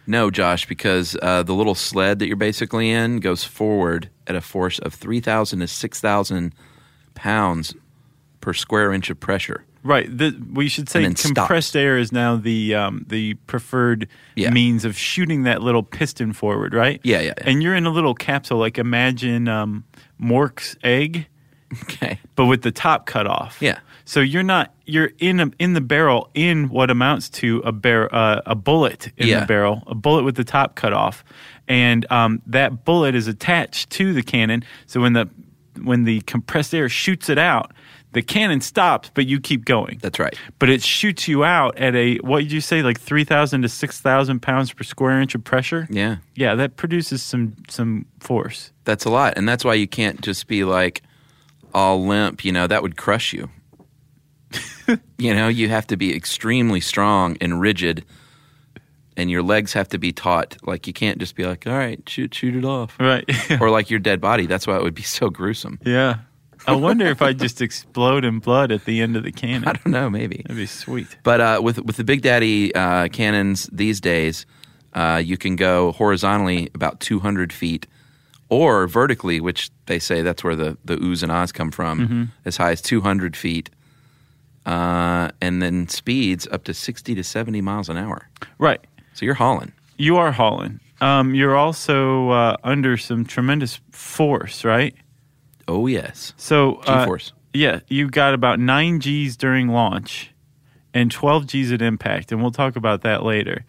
No, 0.06 0.30
Josh, 0.30 0.68
because 0.68 1.16
uh, 1.22 1.44
the 1.44 1.54
little 1.54 1.76
sled 1.76 2.20
that 2.20 2.28
you're 2.28 2.36
basically 2.36 2.90
in 2.90 3.20
goes 3.20 3.44
forward 3.44 4.10
at 4.28 4.36
a 4.36 4.42
force 4.42 4.80
of 4.80 4.94
3,000 4.94 5.60
to 5.60 5.68
6,000 5.68 6.56
pounds 7.16 7.76
per 8.41 8.53
square 8.53 8.91
inch 8.93 9.10
of 9.10 9.19
pressure. 9.19 9.65
Right. 9.81 10.10
The, 10.15 10.38
we 10.53 10.67
should 10.67 10.89
say 10.89 11.03
compressed 11.05 11.69
stops. 11.69 11.75
air 11.75 11.98
is 11.98 12.12
now 12.12 12.36
the 12.36 12.75
um, 12.75 13.05
the 13.08 13.36
preferred 13.48 14.08
Yeah. 14.36 14.50
means 14.50 14.84
of 14.84 14.98
shooting 14.98 15.43
that 15.43 15.62
little 15.62 15.84
piston 15.84 16.34
forward, 16.34 16.74
right? 16.74 17.00
Yeah, 17.03 17.19
yeah, 17.22 17.34
yeah. 17.38 17.50
And 17.50 17.63
you're 17.63 17.75
in 17.75 17.86
a 17.86 17.89
little 17.89 18.13
capsule, 18.13 18.58
like 18.58 18.77
imagine 18.77 19.48
um, 19.48 19.86
Mork's 20.19 20.75
egg, 20.84 21.27
Okay. 21.84 22.19
but 22.36 22.48
with 22.48 22.62
the 22.63 22.72
top 22.72 23.05
cut 23.05 23.25
off. 23.25 23.58
Yeah. 23.62 23.79
So 24.03 24.19
you're 24.19 24.43
not 24.43 24.74
you're 24.86 25.12
in 25.19 25.39
a, 25.39 25.51
in 25.60 25.74
the 25.74 25.81
barrel 25.81 26.29
in 26.34 26.67
what 26.69 26.89
amounts 26.89 27.29
to 27.29 27.60
a 27.63 27.72
bar, 27.72 28.10
uh, 28.13 28.41
a 28.46 28.55
bullet 28.55 29.12
in 29.17 29.27
Yeah. 29.27 29.41
the 29.41 29.46
barrel, 29.46 29.84
a 29.88 29.96
bullet 29.96 30.24
with 30.24 30.36
the 30.36 30.43
top 30.43 30.75
cut 30.75 30.91
off, 30.93 31.24
and 31.69 32.05
um, 32.12 32.41
that 32.48 32.84
bullet 32.84 33.15
is 33.15 33.27
attached 33.27 33.91
to 33.91 34.12
the 34.13 34.24
cannon. 34.24 34.63
So 34.88 35.00
when 35.00 35.13
the 35.13 35.29
when 35.84 36.03
the 36.03 36.19
compressed 36.22 36.74
air 36.74 36.89
shoots 36.89 37.29
it 37.29 37.38
out, 37.38 37.72
the 38.12 38.22
cannon 38.22 38.62
stops, 38.62 39.12
but 39.13 39.28
you 39.28 39.39
keep 39.39 39.66
going. 39.66 40.00
That's 40.01 40.18
right. 40.20 40.36
But 40.58 40.70
it 40.70 40.82
shoots 40.82 41.28
you 41.28 41.44
out 41.44 41.78
at 41.78 41.96
a 41.96 42.18
what 42.18 42.39
did 42.39 42.51
you 42.51 42.62
say 42.62 42.82
like 42.82 43.00
three 43.00 43.24
thousand 43.24 43.62
to 43.62 43.70
six 43.70 44.01
thousand 44.01 44.42
pounds 44.42 44.74
per 44.74 44.84
square 44.84 45.22
inch 45.22 45.36
of 45.36 45.44
pressure. 45.44 45.88
Yeah. 45.89 46.18
yeah, 46.36 46.56
that 46.56 46.75
produces 46.75 47.22
some 47.22 47.56
some 47.68 48.06
force. 48.20 48.72
That's 48.86 49.06
a 49.06 49.10
lot. 49.10 49.38
And 49.38 49.48
that's 49.48 49.63
why 49.63 49.75
you 49.75 49.88
can't 49.88 50.22
just 50.22 50.48
be 50.48 50.63
like 50.63 51.01
all 51.74 52.06
limp, 52.06 52.44
you 52.44 52.51
know, 52.51 52.68
that 52.68 52.82
would 52.82 52.98
crush 52.98 53.34
you. 53.34 53.50
you 55.18 55.34
know, 55.36 55.48
you 55.48 55.70
have 55.70 55.86
to 55.88 55.98
be 55.98 56.16
extremely 56.16 56.82
strong 56.82 57.38
and 57.39 57.62
rigid. 57.62 58.06
And 59.16 59.30
your 59.30 59.44
legs 59.44 59.74
have 59.74 59.89
to 59.89 59.98
be 59.98 60.13
taut. 60.13 60.56
Like 60.63 60.88
you 60.88 60.94
can't 60.94 61.20
just 61.20 61.36
be 61.36 61.46
like, 61.46 61.68
all 61.68 61.74
right, 61.74 62.01
shoot, 62.08 62.34
shoot 62.34 62.56
it 62.56 62.63
off. 62.63 62.96
Right. 63.00 63.30
or 63.62 63.70
like 63.70 63.89
your 63.89 64.00
dead 64.00 64.22
body. 64.22 64.46
That's 64.46 64.66
why 64.66 64.78
it 64.78 64.82
would 64.82 64.96
be 64.96 65.04
so 65.04 65.30
gruesome. 65.30 65.78
yeah. 65.86 66.20
I 66.68 66.74
wonder 66.75 67.06
if 67.06 67.22
I 67.22 67.34
just 67.34 67.62
explode 67.62 68.25
in 68.25 68.39
blood 68.39 68.72
at 68.72 68.86
the 68.86 69.01
end 69.01 69.16
of 69.16 69.24
the 69.24 69.32
cannon. 69.32 69.68
I 69.68 69.74
don't 69.74 69.88
know, 69.88 70.10
maybe. 70.10 70.38
That'd 70.44 70.58
be 70.58 70.66
sweet. 70.66 71.08
But 71.24 71.42
uh, 71.42 71.62
with 71.63 71.80
with 71.80 71.96
the 71.98 72.04
Big 72.04 72.22
Daddy 72.22 72.74
uh, 72.75 73.08
cannons 73.08 73.70
these 73.72 74.00
days, 74.01 74.46
uh, 74.94 75.22
you 75.24 75.38
can 75.38 75.56
go 75.56 75.92
horizontally 75.94 76.70
about 76.75 77.00
200 77.00 77.54
feet, 77.54 77.88
or 78.50 78.88
vertically, 78.88 79.39
which 79.39 79.70
they 79.86 80.00
say 80.00 80.22
that's 80.22 80.44
where 80.44 80.56
the 80.56 80.78
the 80.86 80.98
oohs 80.98 81.24
and 81.24 81.32
ahs 81.32 81.51
come 81.51 81.72
from, 81.72 82.32
as 82.46 82.58
high 82.58 82.72
as 82.72 82.82
200 82.82 83.36
feet, 83.36 83.70
uh, 84.66 85.30
and 85.42 85.62
then 85.62 85.88
speeds 85.88 86.48
up 86.51 86.63
to 86.66 86.74
60 86.74 87.16
to 87.16 87.24
70 87.24 87.62
miles 87.62 87.89
an 87.89 87.98
hour. 87.98 88.30
Right. 88.58 88.82
So 89.13 89.25
you're 89.25 89.36
hauling. 89.36 89.72
You 89.98 90.18
are 90.18 90.32
hauling. 90.32 90.80
Um, 91.01 91.34
you're 91.34 91.56
also 91.56 92.30
uh, 92.30 92.58
under 92.63 92.98
some 92.98 93.25
tremendous 93.25 93.80
force, 93.92 94.63
right? 94.66 94.94
Oh 95.70 95.86
yes, 95.86 96.34
So 96.36 96.78
uh, 96.88 97.02
G-force. 97.02 97.32
Yeah, 97.54 97.82
you 97.88 98.10
got 98.10 98.34
about 98.34 98.60
nine 98.60 99.00
G's 99.00 99.38
during 99.38 99.68
launch, 99.68 100.32
and 100.96 101.12
twelve 101.12 101.46
G's 101.46 101.72
at 101.72 101.82
impact, 101.84 102.32
and 102.32 102.42
we'll 102.42 102.50
talk 102.52 102.76
about 102.76 103.02
that 103.02 103.24
later. 103.24 103.66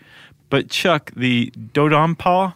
But 0.48 0.70
Chuck, 0.70 1.12
the 1.14 1.50
Dodonpa, 1.52 2.54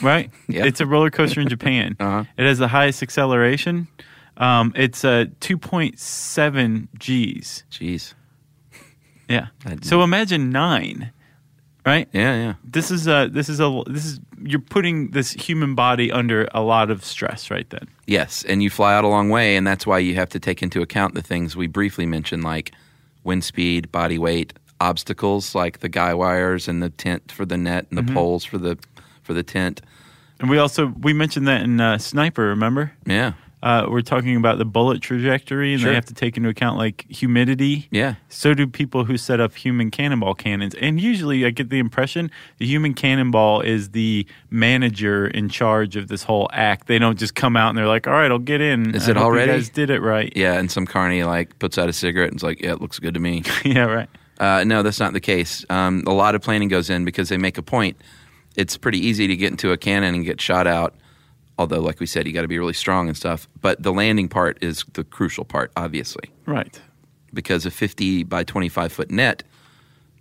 right? 0.00 0.30
Yeah. 0.48 0.64
It's 0.64 0.80
a 0.80 0.86
roller 0.86 1.10
coaster 1.10 1.40
in 1.40 1.48
Japan. 1.48 1.96
Uh-huh. 2.00 2.24
It 2.36 2.46
has 2.46 2.58
the 2.58 2.68
highest 2.68 3.02
acceleration. 3.02 3.88
Um, 4.36 4.72
it's 4.76 5.04
uh, 5.04 5.24
two 5.40 5.58
point 5.58 5.98
seven 5.98 6.88
G's. 6.98 7.64
Jeez. 7.72 8.14
Yeah. 9.28 9.48
So 9.82 10.02
imagine 10.02 10.50
nine, 10.50 11.12
right? 11.84 12.08
Yeah, 12.12 12.34
yeah. 12.36 12.54
This 12.64 12.90
is 12.92 13.08
a 13.08 13.28
this 13.30 13.48
is 13.48 13.58
a 13.60 13.82
this 13.88 14.04
is 14.06 14.20
you're 14.42 14.60
putting 14.60 15.10
this 15.10 15.32
human 15.32 15.74
body 15.74 16.10
under 16.12 16.48
a 16.52 16.62
lot 16.62 16.90
of 16.90 17.04
stress 17.04 17.50
right 17.50 17.68
then. 17.70 17.88
Yes, 18.06 18.44
and 18.44 18.62
you 18.62 18.70
fly 18.70 18.94
out 18.94 19.04
a 19.04 19.08
long 19.08 19.28
way, 19.28 19.56
and 19.56 19.66
that's 19.66 19.86
why 19.86 19.98
you 19.98 20.14
have 20.14 20.28
to 20.30 20.40
take 20.40 20.62
into 20.62 20.82
account 20.82 21.14
the 21.14 21.22
things 21.22 21.56
we 21.56 21.66
briefly 21.66 22.06
mentioned, 22.06 22.44
like 22.44 22.72
wind 23.24 23.44
speed, 23.44 23.90
body 23.92 24.18
weight, 24.18 24.52
obstacles 24.80 25.54
like 25.54 25.80
the 25.80 25.88
guy 25.88 26.14
wires 26.14 26.68
and 26.68 26.82
the 26.82 26.90
tent 26.90 27.32
for 27.32 27.44
the 27.44 27.56
net 27.56 27.86
and 27.90 27.98
the 27.98 28.12
poles 28.14 28.44
for 28.44 28.58
the 28.58 28.78
for 29.22 29.34
the 29.34 29.42
tent. 29.42 29.80
And 30.40 30.48
we 30.48 30.58
also 30.58 30.94
we 31.00 31.12
mentioned 31.12 31.48
that 31.48 31.62
in 31.62 31.80
uh, 31.80 31.98
Sniper. 31.98 32.46
Remember, 32.48 32.92
Yeah, 33.06 33.32
uh, 33.62 33.86
we're 33.88 34.02
talking 34.02 34.36
about 34.36 34.58
the 34.58 34.64
bullet 34.64 35.00
trajectory, 35.02 35.72
and 35.72 35.80
Sure. 35.82 35.90
they 35.90 35.94
have 35.94 36.04
to 36.06 36.14
take 36.14 36.36
into 36.36 36.48
account 36.48 36.78
like 36.78 37.04
humidity. 37.08 37.88
yeah, 37.90 38.14
So 38.28 38.54
do 38.54 38.66
people 38.66 39.04
who 39.04 39.16
set 39.16 39.40
up 39.40 39.54
human 39.54 39.90
cannonball 39.90 40.34
cannons. 40.34 40.74
And 40.76 41.00
usually, 41.00 41.44
I 41.44 41.50
get 41.50 41.68
the 41.70 41.78
impression 41.78 42.30
the 42.58 42.66
human 42.66 42.94
cannonball 42.94 43.60
is 43.62 43.90
the 43.90 44.26
manager 44.50 45.26
in 45.26 45.48
charge 45.48 45.96
of 45.96 46.08
this 46.08 46.22
whole 46.22 46.48
act. 46.52 46.86
They 46.86 46.98
don't 46.98 47.18
just 47.18 47.34
come 47.34 47.56
out 47.56 47.70
and 47.70 47.78
they're 47.78 47.86
like, 47.86 48.06
"All 48.06 48.12
right, 48.12 48.30
I'll 48.30 48.38
get 48.38 48.60
in." 48.60 48.94
Is 48.94 49.08
I 49.08 49.12
it 49.12 49.16
already? 49.16 49.52
You 49.52 49.58
guys 49.58 49.68
did 49.70 49.90
it 49.90 50.00
right. 50.02 50.32
yeah. 50.36 50.54
And 50.58 50.70
some 50.70 50.86
carny 50.86 51.24
like 51.24 51.58
puts 51.58 51.78
out 51.78 51.88
a 51.88 51.92
cigarette 51.92 52.28
and 52.30 52.36
is 52.38 52.42
like, 52.42 52.60
"Yeah, 52.62 52.72
it 52.72 52.80
looks 52.80 52.98
good 52.98 53.14
to 53.14 53.20
me." 53.20 53.42
yeah, 53.64 53.84
right. 53.84 54.08
Uh, 54.38 54.62
no, 54.64 54.82
that's 54.82 55.00
not 55.00 55.12
the 55.12 55.20
case. 55.20 55.64
Um, 55.68 56.04
a 56.06 56.12
lot 56.12 56.34
of 56.36 56.42
planning 56.42 56.68
goes 56.68 56.90
in 56.90 57.04
because 57.04 57.28
they 57.28 57.36
make 57.38 57.58
a 57.58 57.62
point. 57.62 57.96
It's 58.56 58.76
pretty 58.76 58.98
easy 59.04 59.26
to 59.26 59.36
get 59.36 59.50
into 59.50 59.72
a 59.72 59.76
cannon 59.76 60.14
and 60.14 60.24
get 60.24 60.40
shot 60.40 60.66
out. 60.66 60.94
Although, 61.58 61.80
like 61.80 61.98
we 62.00 62.06
said, 62.06 62.26
you 62.26 62.32
got 62.32 62.42
to 62.42 62.48
be 62.48 62.58
really 62.58 62.72
strong 62.72 63.08
and 63.08 63.16
stuff. 63.16 63.48
But 63.60 63.82
the 63.82 63.92
landing 63.92 64.28
part 64.28 64.58
is 64.62 64.84
the 64.92 65.02
crucial 65.04 65.44
part, 65.44 65.72
obviously. 65.76 66.30
Right. 66.46 66.80
because 67.34 67.66
a 67.66 67.70
50 67.70 68.22
by 68.24 68.44
25 68.44 68.92
foot 68.92 69.10
net 69.10 69.42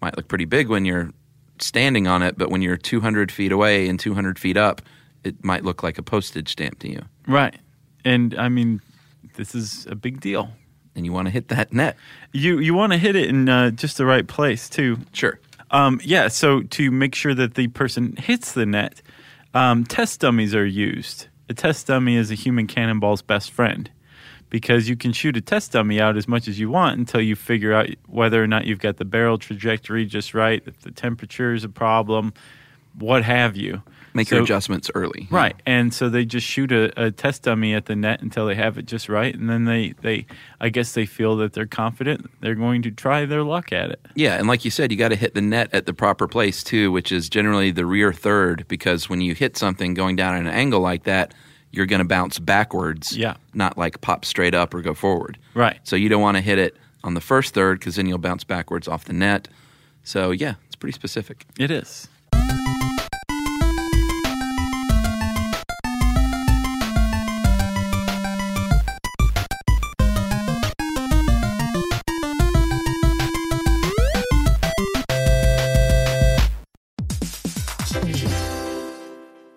might 0.02 0.18
look 0.18 0.28
pretty 0.28 0.46
big 0.46 0.68
when 0.68 0.84
you're 0.84 1.12
standing 1.60 2.06
on 2.08 2.22
it, 2.22 2.38
but 2.38 2.50
when 2.50 2.62
you're 2.62 2.78
200 2.78 3.32
feet 3.32 3.52
away 3.52 3.88
and 3.88 4.00
200 4.00 4.38
feet 4.38 4.58
up, 4.58 4.82
it 5.24 5.44
might 5.44 5.64
look 5.64 5.84
like 5.84 5.98
a 5.98 6.04
postage 6.04 6.52
stamp 6.52 6.80
to 6.80 6.90
you. 6.90 7.02
Right. 7.28 7.56
And 8.04 8.36
I 8.38 8.50
mean, 8.50 8.82
this 9.36 9.56
is 9.56 9.88
a 9.90 9.96
big 9.96 10.20
deal. 10.20 10.52
And 10.96 11.06
you 11.06 11.14
want 11.14 11.28
to 11.28 11.32
hit 11.32 11.50
that 11.50 11.72
net. 11.72 11.96
You 12.32 12.58
you 12.60 12.74
want 12.74 12.92
to 12.94 12.98
hit 12.98 13.16
it 13.16 13.30
in 13.30 13.48
uh, 13.50 13.70
just 13.72 13.98
the 13.98 14.06
right 14.06 14.28
place 14.28 14.68
too. 14.70 14.98
Sure. 15.14 15.40
Um, 15.70 16.00
yeah. 16.04 16.28
So 16.28 16.62
to 16.62 16.90
make 16.92 17.14
sure 17.14 17.36
that 17.36 17.54
the 17.54 17.68
person 17.68 18.16
hits 18.18 18.54
the 18.54 18.66
net, 18.66 19.02
um, 19.58 19.86
test 19.86 20.20
dummies 20.20 20.54
are 20.54 20.68
used. 20.68 21.30
A 21.50 21.54
test 21.56 21.88
dummy 21.88 22.16
is 22.16 22.30
a 22.30 22.36
human 22.36 22.68
cannonball's 22.68 23.24
best 23.24 23.50
friend 23.50 23.90
because 24.52 24.88
you 24.88 24.96
can 24.96 25.12
shoot 25.12 25.36
a 25.36 25.42
test 25.42 25.72
dummy 25.72 26.00
out 26.00 26.16
as 26.16 26.28
much 26.28 26.48
as 26.48 26.60
you 26.60 26.70
want 26.70 27.00
until 27.00 27.22
you 27.22 27.36
figure 27.36 27.74
out 27.74 27.88
whether 28.06 28.42
or 28.42 28.46
not 28.46 28.68
you've 28.68 28.78
got 28.78 28.98
the 28.98 29.06
barrel 29.06 29.40
trajectory 29.40 30.06
just 30.06 30.36
right, 30.36 30.62
if 30.68 30.80
the 30.82 30.92
temperature 30.92 31.56
is 31.56 31.64
a 31.64 31.70
problem, 31.70 32.34
what 33.00 33.24
have 33.24 33.58
you. 33.58 33.82
Make 34.18 34.32
your 34.32 34.42
adjustments 34.42 34.90
early. 34.96 35.28
Right. 35.30 35.56
And 35.68 35.94
so 35.94 36.10
they 36.10 36.26
just 36.26 36.46
shoot 36.46 36.72
a, 36.72 37.06
a 37.06 37.12
test 37.12 37.44
dummy 37.44 37.76
at 37.76 37.86
the 37.86 37.96
net 37.96 38.22
until 38.22 38.48
they 38.48 38.56
have 38.56 38.80
it 38.80 38.88
just 38.88 39.10
right. 39.10 39.34
And 39.34 39.48
then 39.48 39.66
they, 39.66 39.94
they, 40.02 40.26
I 40.60 40.70
guess 40.70 40.94
they 40.94 41.06
feel 41.06 41.38
that 41.38 41.54
they're 41.54 41.68
confident 41.68 42.32
they're 42.42 42.56
going 42.56 42.82
to 42.82 42.90
try 42.92 43.26
their 43.26 43.44
luck 43.44 43.72
at 43.72 43.92
it. 43.92 44.06
Yeah, 44.16 44.40
and 44.40 44.48
like 44.48 44.66
you 44.66 44.72
said, 44.72 44.92
you 44.92 44.98
got 44.98 45.10
to 45.10 45.16
hit 45.16 45.36
the 45.36 45.42
net 45.42 45.70
at 45.72 45.86
the 45.86 45.94
proper 45.94 46.28
place 46.28 46.64
too, 46.64 46.92
which 46.92 47.12
is 47.12 47.30
generally 47.30 47.70
the 47.70 47.86
rear 47.86 48.12
third, 48.12 48.66
because 48.68 49.08
when 49.08 49.22
you 49.22 49.36
hit 49.36 49.56
something 49.56 49.94
going 49.94 50.16
down 50.16 50.34
at 50.34 50.42
an 50.42 50.48
angle 50.48 50.80
like 50.80 51.04
that, 51.04 51.36
you're 51.72 51.86
going 51.86 52.00
to 52.00 52.08
bounce 52.08 52.40
backwards. 52.40 53.16
Yeah. 53.16 53.36
Not 53.54 53.78
like 53.78 54.02
pop 54.02 54.26
straight 54.26 54.56
up 54.56 54.74
or 54.74 54.82
go 54.82 54.96
forward. 54.96 55.38
Right. 55.54 55.78
So 55.84 55.96
you 55.96 56.10
don't 56.10 56.24
want 56.24 56.38
to 56.38 56.42
hit 56.42 56.58
it 56.58 56.76
on 57.04 57.14
the 57.14 57.22
first 57.22 57.54
third 57.54 57.80
because 57.80 57.98
then 57.98 58.08
you'll 58.08 58.18
bounce 58.18 58.44
backwards 58.44 58.88
off 58.88 59.06
the 59.06 59.14
net. 59.14 59.48
So 60.04 60.32
yeah, 60.32 60.56
it's 60.66 60.76
pretty 60.76 60.94
specific. 60.94 61.46
It 61.60 61.70
is. 61.70 62.08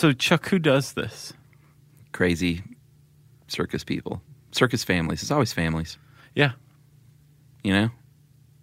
So, 0.00 0.12
Chuck, 0.14 0.48
who 0.48 0.58
does 0.58 0.94
this? 0.94 1.34
Crazy 2.12 2.62
circus 3.48 3.84
people, 3.84 4.22
circus 4.50 4.82
families. 4.82 5.20
It's 5.20 5.30
always 5.30 5.52
families, 5.52 5.98
Yeah. 6.34 6.52
you 7.62 7.74
know? 7.74 7.90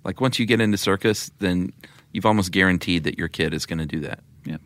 Like 0.03 0.19
once 0.19 0.39
you 0.39 0.47
get 0.47 0.61
into 0.61 0.79
circus, 0.79 1.29
then 1.37 1.73
you've 2.11 2.25
almost 2.25 2.51
guaranteed 2.51 3.03
that 3.03 3.19
your 3.19 3.27
kid 3.27 3.53
is 3.53 3.67
going 3.67 3.77
to 3.77 3.85
do 3.85 3.99
that. 3.99 4.21
Yeah. 4.45 4.57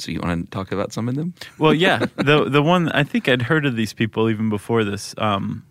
So 0.00 0.10
you 0.10 0.18
want 0.18 0.46
to 0.46 0.50
talk 0.50 0.72
about 0.72 0.92
some 0.92 1.08
of 1.08 1.14
them? 1.14 1.32
Well, 1.60 1.72
yeah. 1.74 1.98
the 2.16 2.48
the 2.50 2.60
one 2.60 2.88
I 2.88 3.04
think 3.04 3.28
I'd 3.28 3.42
heard 3.42 3.66
of 3.66 3.76
these 3.76 3.92
people 3.92 4.28
even 4.28 4.48
before 4.48 4.82
this 4.82 5.14
um, 5.16 5.64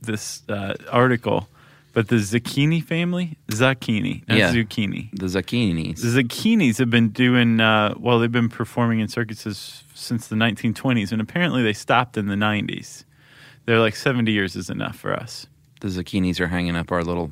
this 0.00 0.44
uh, 0.48 0.76
article, 0.90 1.46
but 1.92 2.08
the 2.08 2.16
Zucchini 2.16 2.82
family, 2.82 3.36
Zucchini, 3.48 4.22
not 4.28 4.38
Yeah. 4.38 4.52
zucchini. 4.52 5.10
The 5.12 5.26
Zucchinis. 5.26 6.00
The 6.02 6.22
Zucchinis 6.22 6.78
have 6.78 6.90
been 6.90 7.08
doing 7.10 7.60
uh, 7.60 7.94
well. 7.98 8.18
They've 8.18 8.30
been 8.30 8.48
performing 8.48 9.00
in 9.00 9.08
circuses 9.08 9.84
since 9.94 10.28
the 10.28 10.36
1920s, 10.36 11.12
and 11.12 11.20
apparently 11.20 11.62
they 11.62 11.72
stopped 11.72 12.16
in 12.16 12.26
the 12.26 12.34
90s. 12.36 13.04
They're 13.66 13.80
like 13.80 13.96
70 13.96 14.30
years 14.32 14.56
is 14.56 14.70
enough 14.70 14.96
for 14.96 15.12
us. 15.12 15.46
The 15.80 15.88
Zucchinis 15.88 16.40
are 16.40 16.48
hanging 16.48 16.76
up 16.76 16.90
our 16.92 17.02
little 17.02 17.30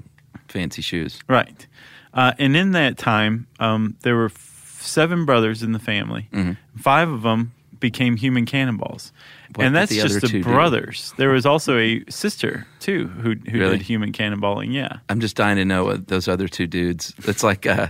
fancy 0.49 0.83
shoes. 0.83 1.21
Right. 1.29 1.67
Uh, 2.15 2.33
and 2.39 2.57
in 2.57 2.73
that 2.73 2.97
time, 2.99 3.47
um, 3.61 3.97
there 4.03 4.17
were 4.17 4.27
f- 4.27 4.79
seven 4.81 5.25
brothers 5.25 5.63
in 5.63 5.73
the 5.73 5.79
family. 5.79 6.29
Five 6.77 7.09
of 7.11 7.23
them 7.23 7.53
became 7.81 8.17
human 8.17 8.45
cannonballs. 8.47 9.13
What 9.55 9.67
and 9.67 9.75
that's 9.75 9.91
the 9.91 10.03
just 10.03 10.21
the 10.21 10.43
brothers. 10.43 11.13
There 11.17 11.31
was 11.31 11.47
also 11.47 11.79
a 11.79 12.05
sister, 12.09 12.67
too, 12.81 13.07
who, 13.09 13.35
who 13.51 13.59
Really? 13.59 13.79
did 13.79 13.83
human 13.87 14.13
cannonballing. 14.13 14.73
Yeah. 14.73 14.99
I'm 15.09 15.21
just 15.21 15.37
dying 15.37 15.57
to 15.57 15.65
know 15.65 15.85
what 15.85 16.09
those 16.09 16.29
other 16.29 16.49
two 16.49 16.67
dudes. 16.67 17.15
It's 17.25 17.43
like 17.43 17.67
uh, 17.67 17.89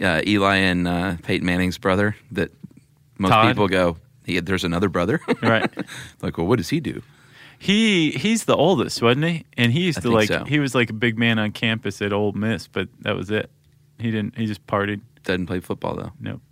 uh, 0.00 0.22
Eli 0.26 0.56
and 0.56 0.88
uh, 0.88 1.16
Peyton 1.22 1.46
Manning's 1.46 1.78
brother. 1.78 2.16
That 2.32 2.50
most 3.18 3.30
Todd? 3.30 3.48
people 3.48 3.68
go. 3.68 3.96
He, 4.24 4.40
there's 4.40 4.64
another 4.64 4.88
brother. 4.88 5.20
Right. 5.42 5.70
like, 6.22 6.38
well, 6.38 6.46
what 6.46 6.56
does 6.56 6.70
he 6.70 6.80
do? 6.80 7.02
He 7.58 8.10
he's 8.10 8.44
the 8.44 8.56
oldest, 8.56 9.00
wasn't 9.00 9.24
he? 9.26 9.44
And 9.56 9.72
he 9.72 9.82
used 9.82 9.98
I 9.98 10.02
to 10.02 10.10
like 10.10 10.28
so. 10.28 10.44
he 10.44 10.58
was 10.58 10.74
like 10.74 10.90
a 10.90 10.94
big 10.94 11.16
man 11.18 11.38
on 11.38 11.52
campus 11.52 12.02
at 12.02 12.12
Ole 12.12 12.32
Miss, 12.32 12.66
but 12.66 12.88
that 13.00 13.16
was 13.16 13.30
it. 13.30 13.50
He 13.98 14.10
didn't. 14.10 14.36
He 14.36 14.46
just 14.46 14.66
partied. 14.66 15.00
Doesn't 15.22 15.46
play 15.46 15.60
football 15.60 15.94
though, 15.96 16.12
Nope. 16.20 16.42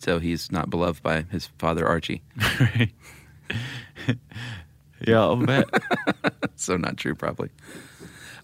So 0.00 0.18
he's 0.18 0.50
not 0.50 0.70
beloved 0.70 1.02
by 1.02 1.22
his 1.30 1.46
father 1.58 1.86
Archie. 1.86 2.22
Right. 2.60 2.90
yeah, 5.06 5.20
I'll 5.20 5.36
bet. 5.36 5.68
so 6.56 6.76
not 6.76 6.96
true, 6.96 7.14
probably. 7.14 7.50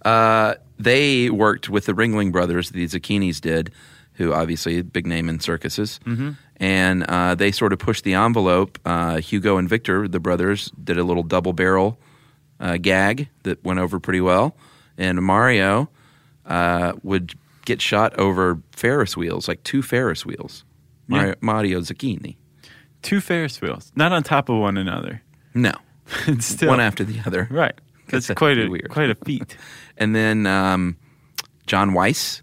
Uh, 0.05 0.55
they 0.79 1.31
worked 1.31 1.69
with 1.69 1.87
the 1.87 1.93
Ringling 1.93 2.33
Brothers, 2.33 2.71
the 2.71 2.85
Zucchinis 2.87 3.41
did, 3.41 3.73
who 4.15 4.33
obviously 4.33 4.79
a 4.79 4.85
big 4.85 5.07
name 5.07 5.29
in 5.29 5.41
circuses, 5.41 6.01
mm-hmm. 6.05 6.33
and 6.57 7.05
uh, 7.05 7.35
they 7.35 7.53
sort 7.53 7.73
of 7.73 7.79
pushed 7.79 8.05
the 8.05 8.15
envelope. 8.15 8.79
Uh, 8.85 9.19
Hugo 9.19 9.57
and 9.59 9.69
Victor, 9.69 10.09
the 10.09 10.21
brothers, 10.21 10.71
did 10.83 10.99
a 10.99 11.05
little 11.05 11.23
double 11.23 11.53
barrel 11.53 11.99
uh, 12.61 12.77
gag 12.79 13.29
that 13.43 13.63
went 13.65 13.79
over 13.79 14.01
pretty 14.01 14.21
well, 14.21 14.57
and 14.97 15.23
Mario 15.23 15.89
uh, 16.47 16.95
would 17.03 17.35
get 17.65 17.83
shot 17.83 18.19
over 18.19 18.61
Ferris 18.73 19.17
wheels, 19.17 19.49
like 19.49 19.63
two 19.65 19.83
Ferris 19.83 20.25
wheels. 20.25 20.65
Mario, 21.09 21.35
Mario 21.41 21.81
Zucchini. 21.81 22.37
Two 23.03 23.21
Ferris 23.21 23.61
wheels, 23.61 23.93
not 23.95 24.13
on 24.13 24.23
top 24.23 24.49
of 24.49 24.57
one 24.59 24.77
another. 24.77 25.23
No, 25.55 25.73
It's 26.27 26.47
still 26.47 26.69
one 26.71 26.81
after 26.81 27.05
the 27.05 27.21
other. 27.27 27.47
right. 27.51 27.75
That's 28.09 28.29
That's 28.29 28.39
quite 28.39 28.59
a 28.59 28.69
weird. 28.69 28.89
quite 28.91 29.11
a 29.11 29.15
feat. 29.17 29.57
And 29.99 30.15
then 30.15 30.47
um, 30.47 30.97
John 31.67 31.95
Weiss, 31.95 32.43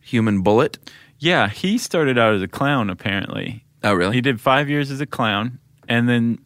Human 0.00 0.42
Bullet. 0.42 0.78
Yeah, 1.18 1.48
he 1.48 1.78
started 1.78 2.18
out 2.18 2.34
as 2.34 2.42
a 2.42 2.48
clown. 2.48 2.90
Apparently, 2.90 3.64
Oh, 3.84 3.94
really? 3.94 4.14
he 4.16 4.20
did 4.20 4.40
five 4.40 4.68
years 4.68 4.90
as 4.90 5.00
a 5.00 5.06
clown, 5.06 5.58
and 5.88 6.08
then 6.08 6.38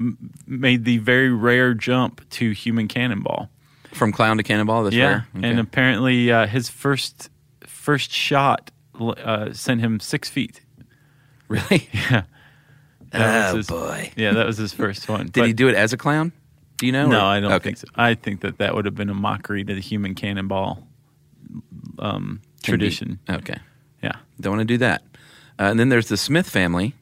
m- 0.00 0.18
made 0.46 0.84
the 0.84 0.98
very 0.98 1.30
rare 1.30 1.72
jump 1.74 2.28
to 2.30 2.50
human 2.50 2.88
cannonball. 2.88 3.48
From 3.92 4.10
clown 4.10 4.38
to 4.38 4.42
cannonball. 4.42 4.82
That's 4.84 4.96
yeah, 4.96 5.04
rare. 5.06 5.28
Okay. 5.36 5.48
and 5.50 5.60
apparently 5.60 6.32
uh, 6.32 6.46
his 6.48 6.68
first 6.68 7.30
first 7.64 8.10
shot 8.10 8.72
uh, 9.00 9.52
sent 9.52 9.80
him 9.80 10.00
six 10.00 10.28
feet. 10.28 10.60
really? 11.48 11.88
Yeah. 12.10 12.22
That 13.10 13.52
Oh 13.52 13.56
was 13.56 13.68
his- 13.68 13.76
boy! 13.76 14.12
Yeah, 14.16 14.32
that 14.32 14.44
was 14.46 14.56
his 14.56 14.72
first 14.72 15.08
one. 15.08 15.28
Did 15.28 15.46
he 15.46 15.52
do 15.52 15.68
it 15.68 15.76
as 15.76 15.92
a 15.92 15.96
clown? 15.96 16.32
Do 16.78 16.86
you 16.86 16.90
know? 16.92 17.06
No, 17.06 17.18
or- 17.18 17.22
I 17.22 17.38
don't 17.40 17.52
okay. 17.52 17.62
think 17.62 17.76
so. 17.76 17.86
I 17.94 18.14
think 18.14 18.40
that 18.40 18.58
that 18.58 18.74
would 18.74 18.86
have 18.86 18.96
been 18.96 19.08
a 19.08 19.14
mockery 19.14 19.62
to 19.62 19.72
the 19.74 19.80
human 19.80 20.16
cannonball 20.16 20.84
um, 22.00 22.40
Can 22.62 22.72
be- 22.74 22.78
tradition. 22.78 23.18
Okay, 23.30 23.58
Yeah. 24.02 24.16
don't 24.40 24.56
want 24.56 24.66
to 24.66 24.72
do 24.74 24.78
that. 24.78 25.02
Uh, 25.58 25.64
and 25.64 25.78
then 25.78 25.88
there's 25.90 26.08
the 26.08 26.16
Smith 26.16 26.48
family, 26.48 26.94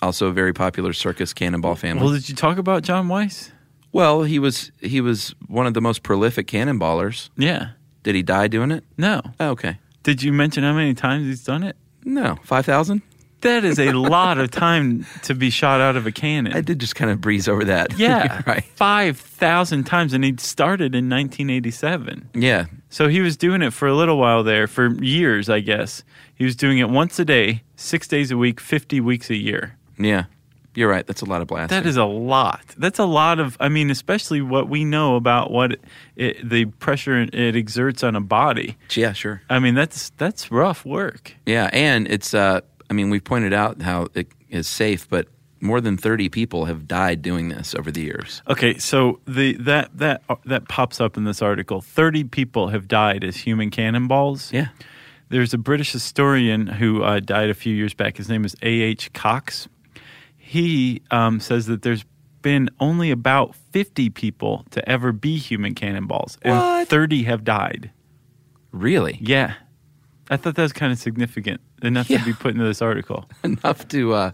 also 0.00 0.28
a 0.28 0.32
very 0.32 0.54
popular 0.54 0.94
circus 0.94 1.34
cannonball 1.34 1.74
family. 1.74 2.02
Well, 2.02 2.12
did 2.14 2.28
you 2.30 2.34
talk 2.34 2.56
about 2.58 2.82
John 2.82 3.08
Weiss? 3.08 3.52
well, 3.92 4.22
he 4.22 4.38
was 4.38 4.70
he 4.80 5.00
was 5.02 5.34
one 5.48 5.66
of 5.66 5.74
the 5.74 5.80
most 5.82 6.02
prolific 6.02 6.46
cannonballers. 6.46 7.28
Yeah. 7.36 7.70
Did 8.04 8.14
he 8.14 8.22
die 8.22 8.48
doing 8.48 8.70
it? 8.70 8.84
No. 8.96 9.20
Oh, 9.40 9.50
okay. 9.50 9.78
Did 10.08 10.22
you 10.22 10.32
mention 10.32 10.64
how 10.64 10.72
many 10.72 10.94
times 10.94 11.26
he's 11.26 11.44
done 11.44 11.62
it? 11.62 11.76
No, 12.02 12.38
five 12.42 12.64
thousand. 12.64 13.02
That 13.42 13.62
is 13.62 13.78
a 13.78 13.92
lot 14.16 14.38
of 14.38 14.50
time 14.50 15.04
to 15.24 15.34
be 15.34 15.50
shot 15.50 15.82
out 15.82 15.96
of 15.96 16.06
a 16.06 16.10
cannon. 16.10 16.54
I 16.54 16.62
did 16.62 16.78
just 16.78 16.94
kind 16.94 17.10
of 17.10 17.20
breeze 17.20 17.46
over 17.46 17.62
that. 17.64 17.92
Yeah, 17.98 18.40
right. 18.46 18.64
5,000 18.64 19.84
times. 19.84 20.14
And 20.14 20.24
he 20.24 20.34
started 20.38 20.94
in 20.94 21.10
1987. 21.10 22.30
Yeah. 22.32 22.64
So 22.88 23.08
he 23.08 23.20
was 23.20 23.36
doing 23.36 23.60
it 23.60 23.74
for 23.74 23.86
a 23.86 23.94
little 23.94 24.16
while 24.16 24.42
there, 24.42 24.66
for 24.66 24.94
years, 25.04 25.50
I 25.50 25.60
guess. 25.60 26.02
He 26.34 26.44
was 26.44 26.56
doing 26.56 26.78
it 26.78 26.88
once 26.88 27.18
a 27.18 27.24
day, 27.26 27.64
six 27.76 28.08
days 28.08 28.30
a 28.30 28.38
week, 28.38 28.60
50 28.60 29.02
weeks 29.02 29.28
a 29.28 29.36
year. 29.36 29.76
Yeah. 29.98 30.24
You're 30.78 30.88
right. 30.88 31.04
That's 31.04 31.22
a 31.22 31.24
lot 31.24 31.42
of 31.42 31.48
blasting. 31.48 31.76
That 31.76 31.88
is 31.88 31.96
a 31.96 32.04
lot. 32.04 32.62
That's 32.76 33.00
a 33.00 33.04
lot 33.04 33.40
of, 33.40 33.56
I 33.58 33.68
mean, 33.68 33.90
especially 33.90 34.40
what 34.42 34.68
we 34.68 34.84
know 34.84 35.16
about 35.16 35.50
what 35.50 35.72
it, 35.72 35.84
it, 36.14 36.48
the 36.48 36.66
pressure 36.66 37.20
it 37.20 37.56
exerts 37.56 38.04
on 38.04 38.14
a 38.14 38.20
body. 38.20 38.76
Yeah, 38.94 39.12
sure. 39.12 39.42
I 39.50 39.58
mean, 39.58 39.74
that's 39.74 40.10
that's 40.10 40.52
rough 40.52 40.86
work. 40.86 41.34
Yeah, 41.44 41.68
and 41.72 42.06
it's 42.06 42.32
uh 42.32 42.60
I 42.88 42.92
mean, 42.92 43.10
we've 43.10 43.24
pointed 43.24 43.52
out 43.52 43.82
how 43.82 44.06
it 44.14 44.28
is 44.50 44.68
safe, 44.68 45.08
but 45.08 45.26
more 45.60 45.80
than 45.80 45.96
30 45.96 46.28
people 46.28 46.66
have 46.66 46.86
died 46.86 47.22
doing 47.22 47.48
this 47.48 47.74
over 47.74 47.90
the 47.90 48.02
years. 48.02 48.40
Okay, 48.46 48.78
so 48.78 49.18
the 49.26 49.54
that 49.54 49.90
that 49.98 50.22
that 50.44 50.68
pops 50.68 51.00
up 51.00 51.16
in 51.16 51.24
this 51.24 51.42
article. 51.42 51.80
Thirty 51.80 52.22
people 52.22 52.68
have 52.68 52.86
died 52.86 53.24
as 53.24 53.38
human 53.38 53.70
cannonballs. 53.72 54.52
Yeah. 54.52 54.68
There's 55.28 55.52
a 55.52 55.58
British 55.58 55.90
historian 55.90 56.68
who 56.68 57.02
uh, 57.02 57.18
died 57.18 57.50
a 57.50 57.54
few 57.54 57.74
years 57.74 57.94
back. 57.94 58.16
His 58.16 58.28
name 58.28 58.44
is 58.44 58.54
A. 58.62 58.68
H. 58.68 59.12
Coxe. 59.12 59.66
He 60.48 61.02
um, 61.10 61.40
says 61.40 61.66
that 61.66 61.82
there's 61.82 62.04
been 62.40 62.70
only 62.80 63.10
about 63.10 63.54
50 63.72 64.08
people 64.10 64.64
to 64.70 64.88
ever 64.88 65.12
be 65.12 65.36
human 65.36 65.74
cannonballs, 65.74 66.38
and 66.42 66.56
What? 66.56 66.88
30 66.88 67.24
have 67.24 67.44
died. 67.44 67.90
Really? 68.72 69.18
Yeah, 69.20 69.54
I 70.30 70.36
thought 70.38 70.54
that 70.54 70.62
was 70.62 70.72
kind 70.72 70.90
of 70.92 70.98
significant 70.98 71.60
enough 71.82 72.08
Yeah. 72.08 72.18
to 72.20 72.24
be 72.24 72.32
put 72.32 72.52
into 72.54 72.64
this 72.64 72.80
article. 72.80 73.28
Enough 73.44 73.88
to 73.88 74.14
uh 74.14 74.30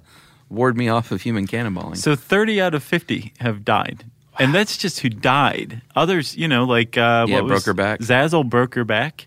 ward 0.51 0.77
me 0.77 0.89
off 0.89 1.11
of 1.11 1.23
human 1.23 1.47
cannonballing. 1.49 1.97
So 1.97 2.15
30 2.15 2.61
out 2.61 2.75
of 2.75 2.85
50 2.85 3.33
have 3.41 3.65
died. 3.65 4.05
And 4.39 4.55
that's 4.55 4.77
just 4.77 5.01
who 5.01 5.09
died. 5.09 5.83
Others, 5.97 6.37
you 6.37 6.47
know, 6.49 6.65
like 6.65 6.97
uh, 6.99 7.27
Yeah, 7.29 7.41
what 7.41 7.49
broke 7.49 7.65
her 7.65 7.75
back. 7.75 8.01
Zazel 8.01 8.49
broke 8.49 8.75
her 8.75 8.85
back. 8.85 9.27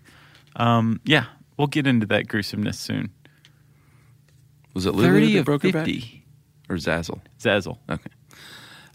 Um, 0.56 1.00
yeah, 1.04 1.24
we'll 1.56 1.66
get 1.66 1.86
into 1.86 2.06
that 2.06 2.28
gruesomeness 2.28 2.78
soon. 2.78 3.10
was 4.74 4.86
it 4.86 4.92
Lulu 4.94 5.08
30 5.08 5.34
that 5.34 5.44
broke 5.44 5.62
her 5.64 5.72
50. 5.72 5.98
back? 6.00 6.08
Or 6.68 6.76
Zazel? 6.76 7.20
Zazel. 7.40 7.78
Okay. 7.88 8.10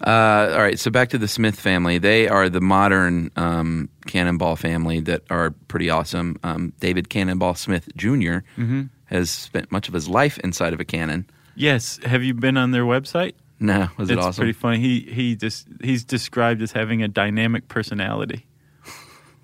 Uh, 0.05 0.51
all 0.53 0.59
right, 0.61 0.77
so 0.77 0.91
back 0.91 1.09
to 1.09 1.17
the 1.17 1.27
Smith 1.29 1.57
family. 1.57 1.97
They 1.97 2.27
are 2.27 2.49
the 2.49 2.59
modern 2.59 3.31
um, 3.37 3.89
Cannonball 4.05 4.57
family 4.57 4.99
that 5.01 5.21
are 5.29 5.51
pretty 5.69 5.89
awesome. 5.89 6.37
Um, 6.43 6.73
David 6.79 7.09
Cannonball 7.09 7.55
Smith 7.55 7.87
junior 7.95 8.43
Mm-hmm. 8.57 8.83
has 9.05 9.29
spent 9.29 9.71
much 9.71 9.87
of 9.87 9.93
his 9.93 10.09
life 10.09 10.37
inside 10.39 10.73
of 10.73 10.79
a 10.81 10.85
cannon. 10.85 11.25
Yes, 11.55 11.99
have 12.03 12.21
you 12.23 12.33
been 12.33 12.57
on 12.57 12.71
their 12.71 12.83
website? 12.83 13.33
No, 13.59 13.87
was 13.97 14.09
it 14.09 14.17
it's 14.17 14.25
awesome? 14.25 14.41
pretty 14.41 14.53
funny. 14.53 14.79
He 14.79 14.99
he 15.01 15.35
just 15.37 15.67
he's 15.81 16.03
described 16.03 16.61
as 16.61 16.73
having 16.73 17.01
a 17.01 17.07
dynamic 17.07 17.67
personality. 17.69 18.45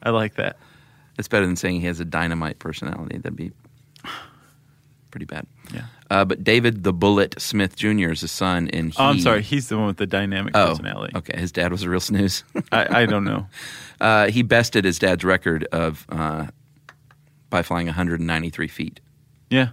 I 0.04 0.10
like 0.10 0.36
that. 0.36 0.58
It's 1.18 1.28
better 1.30 1.46
than 1.46 1.56
saying 1.56 1.80
he 1.82 1.88
has 1.88 2.00
a 2.02 2.06
dynamite 2.06 2.60
personality. 2.60 3.18
That'd 3.18 3.38
be 3.38 3.52
pretty 5.12 5.26
bad. 5.26 5.46
Yeah. 5.74 5.84
Uh, 6.10 6.26
but 6.26 6.44
David 6.44 6.84
the 6.84 6.94
Bullet 6.94 7.40
Smith 7.40 7.76
Jr. 7.76 8.10
is 8.12 8.22
his 8.22 8.32
son, 8.32 8.68
and 8.70 8.92
he, 8.92 8.98
Oh, 9.00 9.06
I'm 9.06 9.20
sorry. 9.20 9.42
He's 9.44 9.70
the 9.70 9.78
one 9.78 9.88
with 9.88 9.98
the 9.98 10.08
dynamic 10.08 10.56
Oh, 10.56 10.70
personality. 10.70 11.16
okay. 11.16 11.40
His 11.40 11.52
dad 11.52 11.72
was 11.72 11.84
a 11.84 11.90
real 11.90 12.00
snooze. 12.00 12.44
I, 12.72 13.02
I 13.02 13.06
don't 13.06 13.24
know. 13.26 13.48
uh, 14.02 14.28
he 14.30 14.42
bested 14.42 14.86
his 14.86 14.98
dad's 15.00 15.24
record 15.24 15.66
of 15.72 16.06
uh, 16.10 16.48
by 17.50 17.62
flying 17.62 17.86
193 17.88 18.68
feet. 18.68 19.00
Yeah. 19.50 19.70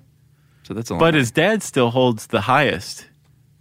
So 0.64 0.74
that's 0.74 0.90
a 0.90 0.94
long 0.94 1.00
But 1.00 1.14
his 1.14 1.30
dad 1.30 1.62
still 1.62 1.90
holds 1.90 2.26
the 2.26 2.40
highest 2.42 3.06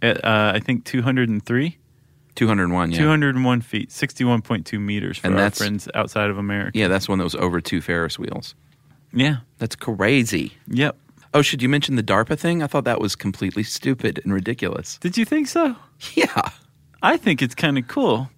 at, 0.02 0.24
uh, 0.24 0.52
I 0.54 0.60
think, 0.60 0.84
203? 0.84 1.78
201. 2.34 2.90
Yeah, 2.92 2.98
201 2.98 3.60
feet, 3.62 3.88
61.2 3.90 4.78
meters 4.78 5.16
for 5.18 5.28
And 5.28 5.38
our 5.40 5.50
friends 5.50 5.88
outside 5.94 6.28
of 6.28 6.36
America. 6.36 6.78
yeah, 6.78 6.88
that's 6.88 7.08
one 7.08 7.16
that 7.18 7.24
was 7.24 7.34
over 7.36 7.60
two 7.62 7.80
Ferris 7.80 8.18
wheels. 8.18 8.54
Yeah. 9.12 9.36
That's 9.58 9.76
crazy. 9.76 10.52
Yep. 10.68 10.96
Oh, 11.36 11.42
should 11.42 11.60
you 11.60 11.68
mention 11.68 11.96
the 11.96 12.02
DARPA 12.02 12.38
thing? 12.38 12.62
I 12.62 12.66
thought 12.66 12.84
that 12.84 12.98
was 12.98 13.14
completely 13.14 13.62
stupid 13.62 14.22
and 14.24 14.32
ridiculous. 14.32 14.96
Did 14.96 15.18
you 15.18 15.26
think 15.26 15.48
so? 15.48 15.76
Yeah. 16.14 16.40
I 17.02 17.18
think 17.18 17.42
it's 17.42 17.54
kind 17.54 17.76
of 17.76 17.86
cool. 17.88 18.30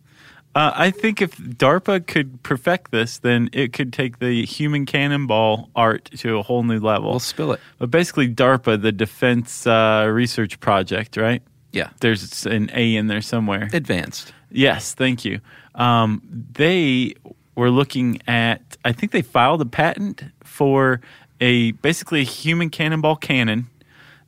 Uh, 0.57 0.73
I 0.75 0.91
think 0.91 1.23
if 1.23 1.37
DARPA 1.37 2.09
could 2.09 2.43
perfect 2.43 2.91
this, 2.91 3.19
then 3.19 3.51
it 3.53 3.73
could 3.73 3.93
take 3.93 4.19
the 4.19 4.45
human 4.45 4.85
cannonball 4.85 5.71
art 5.77 6.07
to 6.17 6.39
a 6.39 6.43
whole 6.43 6.65
new 6.65 6.81
level. 6.81 7.11
We'll 7.11 7.21
spill 7.21 7.53
it. 7.53 7.61
But 7.79 7.93
basically, 7.93 8.35
DARPA, 8.35 8.83
the 8.83 8.91
Defense 8.91 9.65
uh, 9.65 10.11
Research 10.13 10.59
Project, 10.59 11.17
right? 11.17 11.41
Yeah. 11.71 11.91
There's 12.01 12.47
an 12.47 12.69
A 12.75 12.97
in 12.97 13.07
there 13.07 13.23
somewhere. 13.23 13.69
Advanced. 13.73 14.33
Yes, 14.51 14.93
thank 14.93 15.25
you. 15.25 15.41
Um, 15.77 16.21
they 16.51 17.15
were 17.55 17.71
looking 17.71 18.21
at. 18.27 18.77
I 18.85 18.91
think 18.91 19.13
they 19.13 19.23
filed 19.23 19.63
a 19.63 19.67
patent 19.67 20.25
for 20.43 21.01
a 21.41 21.73
basically 21.73 22.21
a 22.21 22.25
human 22.25 22.71
cannonball 22.71 23.17
cannon 23.17 23.69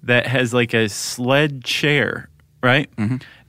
that 0.02 0.26
has 0.26 0.54
like 0.54 0.74
a 0.74 0.88
sled 0.88 1.64
chair, 1.64 2.28
right? 2.62 2.90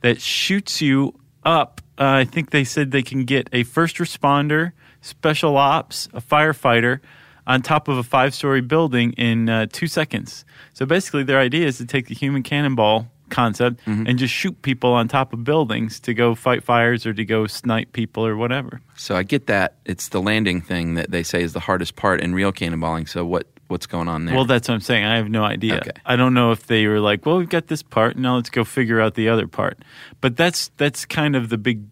That 0.01 0.21
shoots 0.21 0.81
you 0.81 1.13
up. 1.43 1.81
Uh, 1.97 2.05
I 2.05 2.25
think 2.25 2.49
they 2.49 2.63
said 2.63 2.91
they 2.91 3.03
can 3.03 3.25
get 3.25 3.47
a 3.53 3.63
first 3.63 3.97
responder, 3.97 4.71
special 5.01 5.57
ops, 5.57 6.07
a 6.13 6.21
firefighter 6.21 6.99
on 7.47 7.61
top 7.61 7.87
of 7.87 7.97
a 7.97 8.03
five 8.03 8.33
story 8.33 8.61
building 8.61 9.13
in 9.13 9.49
uh, 9.49 9.67
two 9.71 9.87
seconds. 9.87 10.45
So 10.73 10.85
basically, 10.85 11.23
their 11.23 11.39
idea 11.39 11.67
is 11.67 11.77
to 11.77 11.85
take 11.85 12.07
the 12.07 12.15
human 12.15 12.43
cannonball 12.43 13.11
concept 13.31 13.81
and 13.87 14.19
just 14.19 14.33
shoot 14.33 14.61
people 14.61 14.93
on 14.93 15.07
top 15.07 15.33
of 15.33 15.43
buildings 15.43 15.99
to 16.01 16.13
go 16.13 16.35
fight 16.35 16.63
fires 16.63 17.05
or 17.05 17.13
to 17.13 17.25
go 17.25 17.47
snipe 17.47 17.93
people 17.93 18.25
or 18.25 18.35
whatever. 18.35 18.81
So 18.95 19.15
I 19.15 19.23
get 19.23 19.47
that. 19.47 19.75
It's 19.85 20.09
the 20.09 20.21
landing 20.21 20.61
thing 20.61 20.93
that 20.95 21.11
they 21.11 21.23
say 21.23 21.41
is 21.41 21.53
the 21.53 21.59
hardest 21.59 21.95
part 21.95 22.21
in 22.21 22.35
real 22.35 22.51
cannonballing. 22.51 23.09
So 23.09 23.25
what 23.25 23.47
what's 23.67 23.87
going 23.87 24.07
on 24.07 24.25
there? 24.25 24.35
Well, 24.35 24.45
that's 24.45 24.67
what 24.67 24.75
I'm 24.75 24.81
saying. 24.81 25.05
I 25.05 25.15
have 25.15 25.29
no 25.29 25.43
idea. 25.43 25.77
Okay. 25.77 25.91
I 26.05 26.15
don't 26.15 26.33
know 26.33 26.51
if 26.51 26.67
they 26.67 26.85
were 26.85 26.99
like, 26.99 27.25
"Well, 27.25 27.37
we've 27.37 27.49
got 27.49 27.67
this 27.67 27.81
part, 27.81 28.17
now 28.17 28.35
let's 28.35 28.49
go 28.49 28.63
figure 28.63 29.01
out 29.01 29.15
the 29.15 29.29
other 29.29 29.47
part." 29.47 29.79
But 30.19 30.37
that's 30.37 30.69
that's 30.77 31.05
kind 31.05 31.35
of 31.35 31.49
the 31.49 31.57
big 31.57 31.83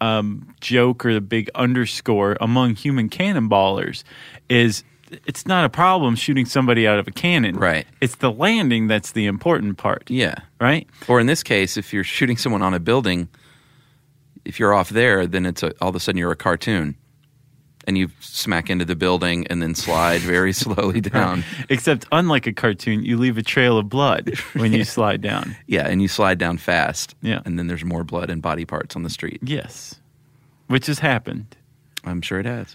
um, 0.00 0.54
joke 0.60 1.04
or 1.04 1.14
the 1.14 1.20
big 1.20 1.50
underscore 1.54 2.36
among 2.40 2.76
human 2.76 3.08
cannonballers 3.08 4.04
is 4.48 4.84
it's 5.26 5.46
not 5.46 5.64
a 5.64 5.68
problem 5.68 6.16
shooting 6.16 6.46
somebody 6.46 6.86
out 6.86 6.98
of 6.98 7.06
a 7.08 7.10
cannon. 7.10 7.56
Right. 7.56 7.86
It's 8.00 8.16
the 8.16 8.30
landing 8.32 8.86
that's 8.88 9.12
the 9.12 9.26
important 9.26 9.76
part. 9.78 10.10
yeah. 10.10 10.34
Right. 10.60 10.88
Or 11.08 11.20
in 11.20 11.26
this 11.26 11.42
case, 11.42 11.76
if 11.76 11.92
you're 11.92 12.04
shooting 12.04 12.36
someone 12.36 12.62
on 12.62 12.72
a 12.74 12.80
building, 12.80 13.28
if 14.44 14.58
you're 14.58 14.72
off 14.74 14.88
there, 14.90 15.26
then 15.26 15.46
it's 15.46 15.62
a, 15.62 15.72
all 15.80 15.90
of 15.90 15.94
a 15.94 16.00
sudden 16.00 16.18
you're 16.18 16.32
a 16.32 16.36
cartoon, 16.36 16.96
and 17.86 17.98
you 17.98 18.08
smack 18.20 18.70
into 18.70 18.84
the 18.86 18.96
building 18.96 19.46
and 19.48 19.60
then 19.60 19.74
slide 19.74 20.20
very 20.22 20.52
slowly 20.64 21.02
down. 21.02 21.44
Except, 21.68 22.06
unlike 22.12 22.46
a 22.46 22.52
cartoon, 22.52 23.04
you 23.04 23.18
leave 23.18 23.36
a 23.36 23.42
trail 23.42 23.76
of 23.76 23.90
blood 23.90 24.34
when 24.54 24.72
you 24.72 24.84
slide 24.96 25.20
down. 25.20 25.54
Yeah, 25.66 25.86
and 25.86 26.00
you 26.00 26.08
slide 26.08 26.38
down 26.38 26.56
fast. 26.56 27.14
Yeah. 27.20 27.40
and 27.44 27.58
then 27.58 27.66
there's 27.66 27.84
more 27.84 28.04
blood 28.04 28.30
and 28.30 28.40
body 28.40 28.64
parts 28.64 28.96
on 28.96 29.02
the 29.02 29.10
street. 29.10 29.40
Yes, 29.42 29.96
which 30.68 30.86
has 30.86 30.98
happened. 31.00 31.56
I'm 32.04 32.22
sure 32.22 32.38
it 32.40 32.46
has. 32.46 32.74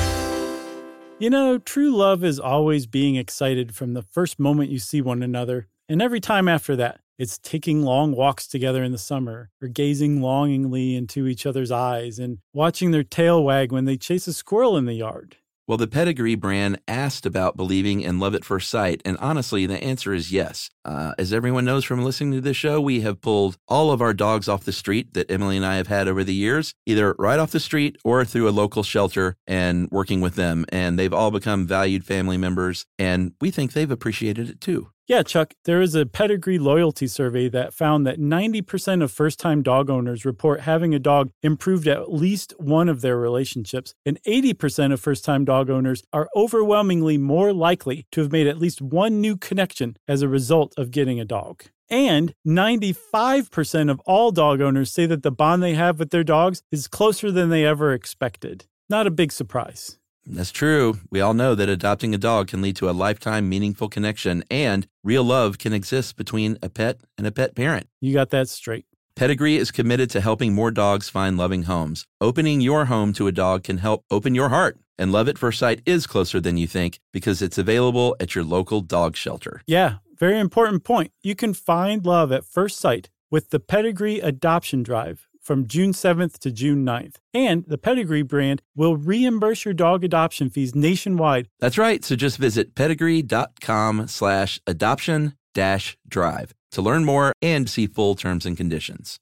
You 1.21 1.29
know, 1.29 1.59
true 1.59 1.95
love 1.95 2.23
is 2.23 2.39
always 2.39 2.87
being 2.87 3.15
excited 3.15 3.75
from 3.75 3.93
the 3.93 4.01
first 4.01 4.39
moment 4.39 4.71
you 4.71 4.79
see 4.79 5.01
one 5.01 5.21
another, 5.21 5.67
and 5.87 6.01
every 6.01 6.19
time 6.19 6.47
after 6.47 6.75
that. 6.77 7.01
It's 7.19 7.37
taking 7.37 7.83
long 7.83 8.13
walks 8.15 8.47
together 8.47 8.83
in 8.83 8.91
the 8.91 8.97
summer, 8.97 9.51
or 9.61 9.67
gazing 9.67 10.19
longingly 10.23 10.95
into 10.95 11.27
each 11.27 11.45
other's 11.45 11.69
eyes 11.69 12.17
and 12.17 12.39
watching 12.53 12.89
their 12.89 13.03
tail 13.03 13.43
wag 13.43 13.71
when 13.71 13.85
they 13.85 13.97
chase 13.97 14.25
a 14.25 14.33
squirrel 14.33 14.75
in 14.75 14.85
the 14.85 14.95
yard. 14.95 15.37
Well, 15.67 15.77
the 15.77 15.85
Pedigree 15.85 16.33
brand 16.33 16.81
asked 16.87 17.27
about 17.27 17.55
believing 17.55 18.01
in 18.01 18.17
love 18.17 18.33
at 18.33 18.43
first 18.43 18.67
sight, 18.67 19.03
and 19.05 19.15
honestly, 19.19 19.67
the 19.67 19.81
answer 19.83 20.15
is 20.15 20.31
yes. 20.31 20.71
Uh, 20.83 21.13
as 21.17 21.31
everyone 21.31 21.65
knows 21.65 21.83
from 21.83 22.03
listening 22.03 22.31
to 22.33 22.41
this 22.41 22.57
show, 22.57 22.81
we 22.81 23.01
have 23.01 23.21
pulled 23.21 23.57
all 23.67 23.91
of 23.91 24.01
our 24.01 24.13
dogs 24.13 24.47
off 24.47 24.63
the 24.63 24.71
street 24.71 25.13
that 25.13 25.29
Emily 25.29 25.57
and 25.57 25.65
I 25.65 25.75
have 25.75 25.87
had 25.87 26.07
over 26.07 26.23
the 26.23 26.33
years, 26.33 26.73
either 26.85 27.15
right 27.19 27.39
off 27.39 27.51
the 27.51 27.59
street 27.59 27.97
or 28.03 28.25
through 28.25 28.49
a 28.49 28.51
local 28.51 28.83
shelter 28.83 29.35
and 29.45 29.89
working 29.91 30.21
with 30.21 30.35
them. 30.35 30.65
And 30.69 30.97
they've 30.97 31.13
all 31.13 31.31
become 31.31 31.67
valued 31.67 32.05
family 32.05 32.37
members, 32.37 32.85
and 32.97 33.33
we 33.39 33.51
think 33.51 33.73
they've 33.73 33.91
appreciated 33.91 34.49
it 34.49 34.61
too. 34.61 34.89
Yeah, 35.11 35.23
Chuck, 35.23 35.55
there 35.65 35.81
is 35.81 35.93
a 35.93 36.05
pedigree 36.05 36.57
loyalty 36.57 37.05
survey 37.05 37.49
that 37.49 37.73
found 37.73 38.07
that 38.07 38.17
90% 38.17 39.03
of 39.03 39.11
first 39.11 39.39
time 39.39 39.61
dog 39.61 39.89
owners 39.89 40.23
report 40.23 40.61
having 40.61 40.95
a 40.95 40.99
dog 40.99 41.31
improved 41.43 41.85
at 41.85 42.13
least 42.13 42.53
one 42.59 42.87
of 42.87 43.01
their 43.01 43.17
relationships, 43.17 43.93
and 44.05 44.23
80% 44.23 44.93
of 44.93 45.01
first 45.01 45.25
time 45.25 45.43
dog 45.43 45.69
owners 45.69 46.01
are 46.13 46.29
overwhelmingly 46.33 47.17
more 47.17 47.51
likely 47.51 48.05
to 48.13 48.21
have 48.21 48.31
made 48.31 48.47
at 48.47 48.57
least 48.57 48.81
one 48.81 49.19
new 49.19 49.35
connection 49.35 49.97
as 50.07 50.21
a 50.21 50.29
result 50.71 50.85
of 50.85 50.91
getting 50.91 51.19
a 51.19 51.25
dog. 51.25 51.63
And 51.89 52.33
95% 52.47 53.91
of 53.91 53.99
all 54.05 54.31
dog 54.31 54.61
owners 54.61 54.91
say 54.91 55.07
that 55.07 55.23
the 55.23 55.31
bond 55.31 55.61
they 55.61 55.75
have 55.75 55.99
with 55.99 56.11
their 56.11 56.23
dogs 56.23 56.63
is 56.71 56.87
closer 56.87 57.31
than 57.31 57.49
they 57.49 57.65
ever 57.65 57.93
expected. 57.93 58.65
Not 58.89 59.07
a 59.07 59.11
big 59.11 59.31
surprise. 59.31 59.97
That's 60.25 60.51
true. 60.51 60.99
We 61.09 61.19
all 61.19 61.33
know 61.33 61.55
that 61.55 61.67
adopting 61.67 62.13
a 62.13 62.17
dog 62.17 62.47
can 62.47 62.61
lead 62.61 62.75
to 62.77 62.89
a 62.89 62.91
lifetime 62.91 63.49
meaningful 63.49 63.89
connection, 63.89 64.43
and 64.51 64.87
real 65.03 65.23
love 65.23 65.57
can 65.57 65.73
exist 65.73 66.15
between 66.15 66.57
a 66.61 66.69
pet 66.69 67.01
and 67.17 67.25
a 67.25 67.31
pet 67.31 67.55
parent. 67.55 67.87
You 67.99 68.13
got 68.13 68.29
that 68.29 68.47
straight. 68.47 68.85
Pedigree 69.15 69.57
is 69.57 69.71
committed 69.71 70.09
to 70.11 70.21
helping 70.21 70.53
more 70.53 70.71
dogs 70.71 71.09
find 71.09 71.37
loving 71.37 71.63
homes. 71.63 72.05
Opening 72.21 72.61
your 72.61 72.85
home 72.85 73.13
to 73.13 73.27
a 73.27 73.31
dog 73.31 73.63
can 73.63 73.79
help 73.79 74.05
open 74.09 74.35
your 74.35 74.49
heart. 74.49 74.77
And 74.97 75.11
Love 75.11 75.27
at 75.27 75.39
First 75.39 75.57
Sight 75.57 75.81
is 75.85 76.05
closer 76.05 76.39
than 76.39 76.57
you 76.57 76.67
think 76.67 76.99
because 77.11 77.41
it's 77.41 77.57
available 77.57 78.15
at 78.19 78.35
your 78.35 78.43
local 78.43 78.81
dog 78.81 79.15
shelter. 79.15 79.61
Yeah, 79.65 79.95
very 80.21 80.39
important 80.39 80.83
point. 80.83 81.11
You 81.23 81.35
can 81.35 81.55
find 81.55 82.05
love 82.05 82.31
at 82.31 82.45
first 82.45 82.79
sight 82.79 83.09
with 83.31 83.49
the 83.49 83.59
Pedigree 83.59 84.19
Adoption 84.19 84.83
Drive 84.83 85.27
from 85.41 85.65
June 85.65 85.93
7th 85.93 86.37
to 86.37 86.51
June 86.51 86.85
9th. 86.85 87.15
And 87.33 87.65
the 87.67 87.79
Pedigree 87.79 88.21
brand 88.21 88.61
will 88.75 88.95
reimburse 88.95 89.65
your 89.65 89.73
dog 89.73 90.03
adoption 90.03 90.51
fees 90.51 90.75
nationwide. 90.75 91.47
That's 91.59 91.79
right. 91.79 92.05
So 92.05 92.15
just 92.15 92.37
visit 92.37 92.75
pedigree.com 92.75 94.07
slash 94.07 94.61
adoption 94.67 95.33
dash 95.55 95.97
drive 96.07 96.53
to 96.73 96.83
learn 96.83 97.03
more 97.03 97.33
and 97.41 97.67
see 97.67 97.87
full 97.87 98.13
terms 98.13 98.45
and 98.45 98.55
conditions. 98.55 99.17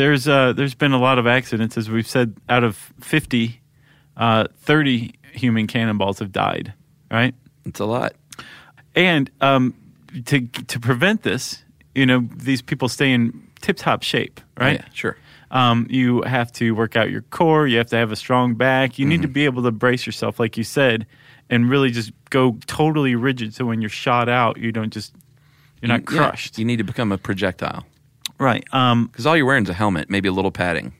There's 0.00 0.26
uh, 0.26 0.54
there's 0.54 0.74
been 0.74 0.92
a 0.92 0.98
lot 0.98 1.18
of 1.18 1.26
accidents, 1.26 1.76
as 1.76 1.90
we've 1.90 2.06
said. 2.06 2.34
Out 2.48 2.64
of 2.64 2.76
50, 3.00 3.60
uh, 4.16 4.46
30 4.62 5.12
human 5.34 5.66
cannonballs 5.66 6.20
have 6.20 6.32
died. 6.32 6.72
Right, 7.10 7.34
It's 7.66 7.80
a 7.80 7.84
lot. 7.84 8.14
and 8.94 9.30
um, 9.42 9.74
to 10.24 10.46
to 10.46 10.80
prevent 10.80 11.22
this, 11.22 11.62
you 11.94 12.06
know, 12.06 12.26
these 12.34 12.62
people 12.62 12.88
stay 12.88 13.12
in 13.12 13.46
tip 13.60 13.76
top 13.76 14.02
shape. 14.02 14.40
Right, 14.58 14.80
Yeah, 14.80 14.88
sure. 14.94 15.16
Um, 15.50 15.86
you 15.90 16.22
have 16.22 16.50
to 16.52 16.70
work 16.74 16.96
out 16.96 17.10
your 17.10 17.22
core. 17.22 17.66
You 17.66 17.76
have 17.78 17.88
to 17.88 17.96
have 17.96 18.10
a 18.10 18.16
strong 18.16 18.54
back. 18.54 18.98
You 18.98 19.04
need 19.04 19.20
to 19.22 19.28
be 19.28 19.44
able 19.44 19.64
to 19.64 19.70
brace 19.72 20.06
yourself, 20.06 20.38
like 20.40 20.56
you 20.56 20.64
said, 20.64 21.06
and 21.50 21.68
really 21.68 21.90
just 21.90 22.12
go 22.30 22.56
totally 22.66 23.16
rigid. 23.16 23.52
So 23.52 23.66
when 23.66 23.82
you're 23.82 23.90
shot 23.90 24.28
out, 24.30 24.56
you 24.56 24.72
don't 24.72 24.92
just 24.92 25.12
you're 25.82 25.88
not 25.88 26.08
You- 26.10 26.16
yeah, 26.16 26.28
crushed. 26.28 26.58
you 26.58 26.64
need 26.64 26.76
to 26.78 26.84
become 26.84 27.12
a 27.12 27.18
projectile 27.18 27.84
right. 28.40 28.64
Um, 28.72 29.06
because 29.06 29.26
all 29.26 29.36
you're 29.36 29.46
wearing 29.46 29.62
is 29.64 29.70
a 29.70 29.74
helmet, 29.74 30.10
maybe 30.10 30.28
a 30.28 30.32
little 30.32 30.50
padding. 30.50 30.92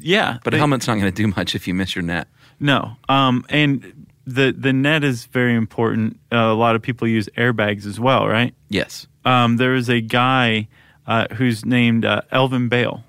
yeah. 0.00 0.38
But 0.44 0.52
a 0.52 0.56
they- 0.56 0.58
helmet's 0.58 0.86
not 0.86 0.94
going 0.94 1.12
to 1.12 1.22
do 1.22 1.28
much 1.28 1.54
if 1.54 1.66
you 1.68 1.74
miss 1.74 1.94
your 1.94 2.02
net. 2.02 2.28
No. 2.58 2.96
Um, 3.08 3.44
and 3.48 4.06
the 4.26 4.52
the 4.56 4.72
net 4.72 5.02
is 5.04 5.24
very 5.26 5.54
important. 5.54 6.18
Uh, 6.32 6.36
a 6.36 6.54
lot 6.54 6.76
of 6.76 6.82
people 6.82 7.08
use 7.08 7.28
airbags 7.36 7.86
as 7.86 7.98
well, 7.98 8.26
right? 8.28 8.54
Yes. 8.68 9.06
Um, 9.24 9.56
there 9.56 9.74
is 9.74 9.88
a 9.88 10.00
guy 10.00 10.68
uh, 11.06 11.26
who's 11.34 11.64
named 11.64 12.04
uh, 12.04 12.20
Elvin 12.30 12.68
Bale. 12.68 13.02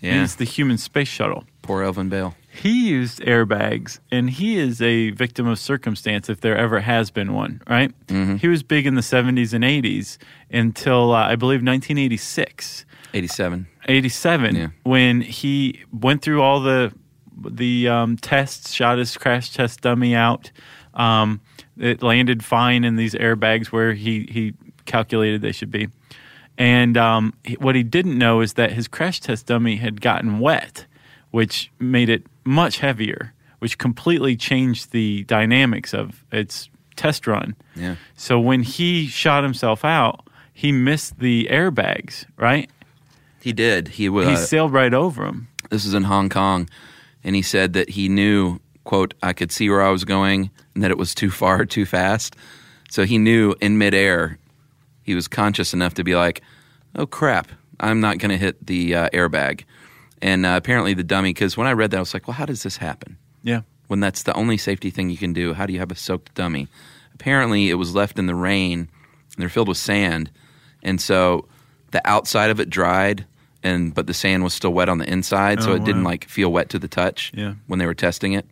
Yeah. 0.00 0.20
He's 0.20 0.36
the 0.36 0.44
human 0.44 0.78
space 0.78 1.08
shuttle. 1.08 1.44
Poor 1.62 1.82
Elvin 1.82 2.08
Bale. 2.08 2.34
He 2.54 2.88
used 2.90 3.20
airbags, 3.20 3.98
and 4.10 4.28
he 4.28 4.58
is 4.58 4.82
a 4.82 5.10
victim 5.12 5.46
of 5.46 5.58
circumstance 5.58 6.28
if 6.28 6.42
there 6.42 6.56
ever 6.56 6.80
has 6.80 7.10
been 7.10 7.32
one, 7.32 7.62
right? 7.68 7.92
He 8.38 8.46
was 8.46 8.62
big 8.62 8.86
in 8.86 8.94
the 8.94 9.00
70s 9.00 9.54
and 9.54 9.64
80s 9.64 10.18
until, 10.50 11.12
uh, 11.14 11.28
I 11.28 11.36
believe, 11.36 11.62
1986. 11.62 12.84
87. 13.14 13.66
87 13.88 14.54
Yeah. 14.56 14.68
when 14.84 15.20
he 15.22 15.82
went 15.92 16.22
through 16.22 16.42
all 16.42 16.60
the 16.60 16.92
the 17.44 17.88
um, 17.88 18.16
tests, 18.18 18.72
shot 18.72 18.98
his 18.98 19.16
crash 19.16 19.50
test 19.50 19.80
dummy 19.80 20.14
out. 20.14 20.50
Um, 20.94 21.40
it 21.78 22.02
landed 22.02 22.44
fine 22.44 22.84
in 22.84 22.96
these 22.96 23.14
airbags 23.14 23.68
where 23.68 23.94
he 23.94 24.28
he 24.30 24.52
calculated 24.84 25.40
they 25.40 25.52
should 25.52 25.70
be. 25.70 25.88
And 26.58 26.96
um, 26.98 27.32
what 27.58 27.74
he 27.74 27.82
didn't 27.82 28.18
know 28.18 28.40
is 28.42 28.52
that 28.54 28.72
his 28.72 28.86
crash 28.88 29.20
test 29.20 29.46
dummy 29.46 29.76
had 29.76 30.00
gotten 30.02 30.38
wet, 30.38 30.86
which 31.30 31.72
made 31.80 32.08
it 32.10 32.26
much 32.44 32.78
heavier, 32.78 33.32
which 33.58 33.78
completely 33.78 34.36
changed 34.36 34.92
the 34.92 35.24
dynamics 35.24 35.94
of 35.94 36.24
its 36.32 36.68
test 36.96 37.26
run. 37.26 37.54
Yeah. 37.76 37.96
So 38.16 38.38
when 38.40 38.62
he 38.62 39.06
shot 39.06 39.42
himself 39.42 39.84
out, 39.84 40.26
he 40.52 40.72
missed 40.72 41.18
the 41.18 41.48
airbags, 41.50 42.26
right? 42.36 42.68
He 43.40 43.52
did. 43.52 43.88
He 43.88 44.08
was. 44.08 44.28
he 44.28 44.36
sailed 44.36 44.72
right 44.72 44.92
over 44.94 45.24
him. 45.24 45.48
this 45.70 45.84
is 45.84 45.94
in 45.94 46.04
Hong 46.04 46.28
Kong, 46.28 46.68
and 47.24 47.34
he 47.34 47.42
said 47.42 47.72
that 47.72 47.90
he 47.90 48.08
knew, 48.08 48.60
quote, 48.84 49.14
I 49.22 49.32
could 49.32 49.50
see 49.50 49.68
where 49.68 49.82
I 49.82 49.90
was 49.90 50.04
going 50.04 50.50
and 50.74 50.84
that 50.84 50.90
it 50.90 50.98
was 50.98 51.14
too 51.14 51.30
far, 51.30 51.64
too 51.76 51.86
fast. 51.86 52.36
So 52.90 53.04
he 53.04 53.18
knew 53.18 53.54
in 53.60 53.78
midair, 53.78 54.38
he 55.02 55.14
was 55.14 55.26
conscious 55.28 55.72
enough 55.72 55.94
to 55.94 56.04
be 56.04 56.14
like, 56.14 56.42
oh 56.94 57.06
crap, 57.06 57.48
I'm 57.80 58.00
not 58.00 58.18
going 58.18 58.30
to 58.30 58.36
hit 58.36 58.64
the 58.66 58.94
uh, 58.94 59.08
airbag. 59.10 59.64
And 60.22 60.46
uh, 60.46 60.54
apparently 60.56 60.94
the 60.94 61.02
dummy, 61.04 61.30
because 61.30 61.56
when 61.56 61.66
I 61.66 61.72
read 61.72 61.90
that, 61.90 61.96
I 61.98 62.00
was 62.00 62.14
like, 62.14 62.26
well, 62.28 62.36
how 62.36 62.46
does 62.46 62.62
this 62.62 62.76
happen? 62.78 63.18
Yeah. 63.42 63.62
When 63.88 64.00
that's 64.00 64.22
the 64.22 64.32
only 64.34 64.56
safety 64.56 64.88
thing 64.90 65.10
you 65.10 65.16
can 65.18 65.32
do, 65.32 65.52
how 65.52 65.66
do 65.66 65.72
you 65.72 65.80
have 65.80 65.90
a 65.90 65.96
soaked 65.96 66.32
dummy? 66.34 66.68
Apparently 67.14 67.68
it 67.68 67.74
was 67.74 67.94
left 67.94 68.18
in 68.18 68.26
the 68.26 68.34
rain, 68.34 68.78
and 68.80 68.88
they're 69.36 69.48
filled 69.48 69.68
with 69.68 69.78
sand. 69.78 70.30
And 70.82 71.00
so 71.00 71.46
the 71.90 72.00
outside 72.08 72.50
of 72.50 72.60
it 72.60 72.70
dried, 72.70 73.26
and 73.64 73.92
but 73.94 74.06
the 74.06 74.14
sand 74.14 74.44
was 74.44 74.54
still 74.54 74.72
wet 74.72 74.88
on 74.88 74.98
the 74.98 75.10
inside, 75.12 75.62
so 75.62 75.72
Oh, 75.72 75.74
it 75.74 75.84
didn't 75.84 76.04
wow. 76.04 76.10
like 76.10 76.24
feel 76.28 76.50
wet 76.52 76.68
to 76.70 76.78
the 76.78 76.88
touch 76.88 77.32
Yeah. 77.34 77.54
when 77.66 77.78
they 77.80 77.86
were 77.86 77.94
testing 77.94 78.32
it. 78.32 78.46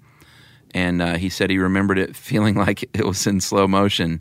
And 0.72 1.00
uh, 1.00 1.16
he 1.16 1.28
said 1.28 1.50
he 1.50 1.58
remembered 1.58 1.98
it 1.98 2.14
feeling 2.30 2.56
like 2.56 2.82
it 2.82 3.06
was 3.06 3.26
in 3.26 3.40
slow 3.40 3.66
motion, 3.68 4.20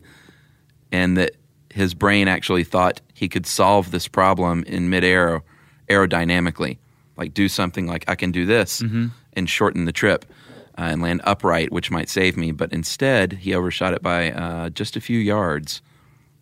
and 0.91 1.17
that 1.17 1.31
his 1.73 1.93
brain 1.95 2.27
actually 2.27 2.63
thought 2.63 3.01
he 3.13 3.27
could 3.27 3.45
solve 3.45 3.91
this 3.91 4.07
problem 4.07 4.63
in 4.65 4.89
midair 4.89 5.41
aerodynamically, 5.89 6.77
like 7.19 7.33
do 7.33 7.47
something 7.47 7.85
like 7.85 8.05
I 8.07 8.15
can 8.15 8.31
do 8.31 8.45
this 8.45 8.81
and 9.33 9.49
shorten 9.49 9.85
the 9.85 9.91
trip 9.91 10.25
uh, 10.77 10.83
and 10.83 11.01
land 11.01 11.21
upright, 11.25 11.71
which 11.71 11.91
might 11.91 12.09
save 12.09 12.37
me. 12.37 12.51
But 12.51 12.71
instead, 12.71 13.33
he 13.33 13.53
overshot 13.53 13.93
it 13.93 14.01
by 14.01 14.31
uh, 14.31 14.69
just 14.69 14.95
a 14.95 15.01
few 15.01 15.19
yards 15.19 15.81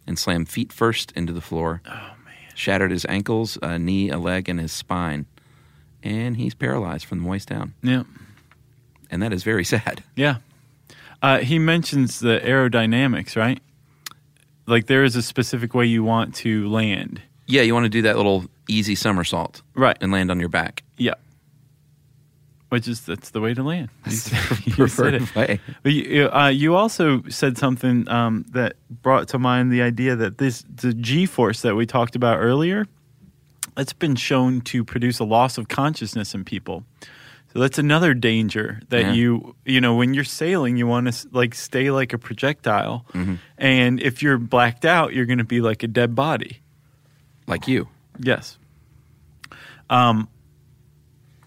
and 0.06 0.18
slammed 0.18 0.48
feet 0.50 0.72
first 0.72 1.12
into 1.14 1.34
the 1.34 1.42
floor. 1.42 1.82
Oh 1.86 1.92
man! 1.92 2.36
Shattered 2.56 2.92
his 2.92 3.06
ankles, 3.10 3.58
a 3.62 3.78
knee, 3.78 4.10
a 4.10 4.18
leg, 4.20 4.48
and 4.48 4.60
his 4.60 4.72
spine, 4.72 5.26
and 6.04 6.38
he's 6.38 6.54
paralyzed 6.54 7.06
from 7.06 7.24
the 7.24 7.28
waist 7.30 7.50
down. 7.50 7.74
Yeah. 7.82 8.04
And 9.10 9.22
that 9.24 9.34
is 9.34 9.44
very 9.44 9.66
sad. 9.66 10.04
Yeah. 10.16 10.38
Uh, 11.20 11.40
he 11.40 11.58
mentions 11.58 12.20
the 12.20 12.40
aerodynamics, 12.44 13.36
right? 13.36 13.60
Like 14.68 14.86
there 14.86 15.04
is 15.04 15.16
a 15.16 15.24
specific 15.24 15.74
way 15.74 15.86
you 15.88 16.04
want 16.04 16.36
to 16.36 16.70
land. 16.70 17.24
Yeah, 17.48 17.64
you 17.64 17.74
want 17.74 17.86
to 17.86 17.90
do 17.90 18.04
that 18.04 18.18
little 18.18 18.46
easy 18.68 18.96
somersault 18.96 19.62
Right. 19.76 19.98
and 20.02 20.12
land 20.12 20.32
on 20.32 20.40
your 20.40 20.50
back. 20.50 20.84
Yeah. 20.98 21.14
which 22.70 22.88
is 22.88 23.02
that's 23.06 23.30
the 23.30 23.40
way 23.40 23.54
to 23.54 23.64
land. 23.64 23.90
You, 24.06 24.12
That's 24.12 24.22
said- 24.24 24.66
you 24.66 24.72
said 24.72 24.76
preferred 24.76 25.14
it. 25.14 25.36
way. 25.36 25.60
But 25.84 25.92
you, 25.94 26.30
uh, 26.30 26.50
you 26.50 26.76
also 26.76 27.24
said 27.30 27.58
something 27.58 28.08
um, 28.10 28.46
that 28.52 28.74
brought 29.02 29.30
to 29.30 29.40
mind 29.40 29.72
the 29.72 29.82
idea 29.82 30.16
that 30.18 30.38
this 30.38 30.64
the 30.76 30.94
G 30.94 31.26
force 31.26 31.62
that 31.62 31.76
we 31.76 31.86
talked 31.86 32.16
about 32.16 32.38
earlier, 32.40 32.86
it's 33.78 33.94
been 33.94 34.16
shown 34.18 34.60
to 34.62 34.84
produce 34.84 35.20
a 35.20 35.24
loss 35.24 35.58
of 35.58 35.70
consciousness 35.70 36.34
in 36.36 36.44
people. 36.44 36.84
So 37.54 37.60
that's 37.60 37.78
another 37.80 38.14
danger 38.14 38.82
that 38.90 39.02
Yeah. 39.02 39.14
you 39.14 39.56
you 39.66 39.80
know 39.80 39.96
when 39.96 40.14
you're 40.14 40.26
sailing, 40.26 40.76
you 40.76 40.88
want 40.88 41.08
to 41.14 41.28
like 41.32 41.56
stay 41.56 41.90
like 41.90 42.12
a 42.12 42.18
projectile, 42.18 43.06
Mm-hmm. 43.14 43.36
and 43.58 44.02
if 44.02 44.22
you're 44.22 44.38
blacked 44.38 44.84
out, 44.84 45.14
you're 45.14 45.26
going 45.26 45.38
to 45.40 45.46
be 45.46 45.62
like 45.62 45.84
a 45.84 45.88
dead 45.88 46.16
body. 46.16 46.60
Like 47.48 47.66
you. 47.66 47.88
Yes. 48.20 48.58
Um, 49.90 50.28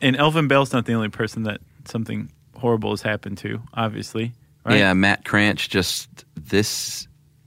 and 0.00 0.16
Elvin 0.16 0.48
Bale's 0.48 0.72
not 0.72 0.86
the 0.86 0.94
only 0.94 1.08
person 1.08 1.42
that 1.44 1.60
something 1.84 2.30
horrible 2.56 2.90
has 2.90 3.02
happened 3.02 3.38
to. 3.38 3.62
Obviously, 3.74 4.32
right? 4.64 4.78
Yeah, 4.78 4.92
Matt 4.94 5.24
Cranch 5.24 5.68
just 5.68 6.08
this 6.36 7.06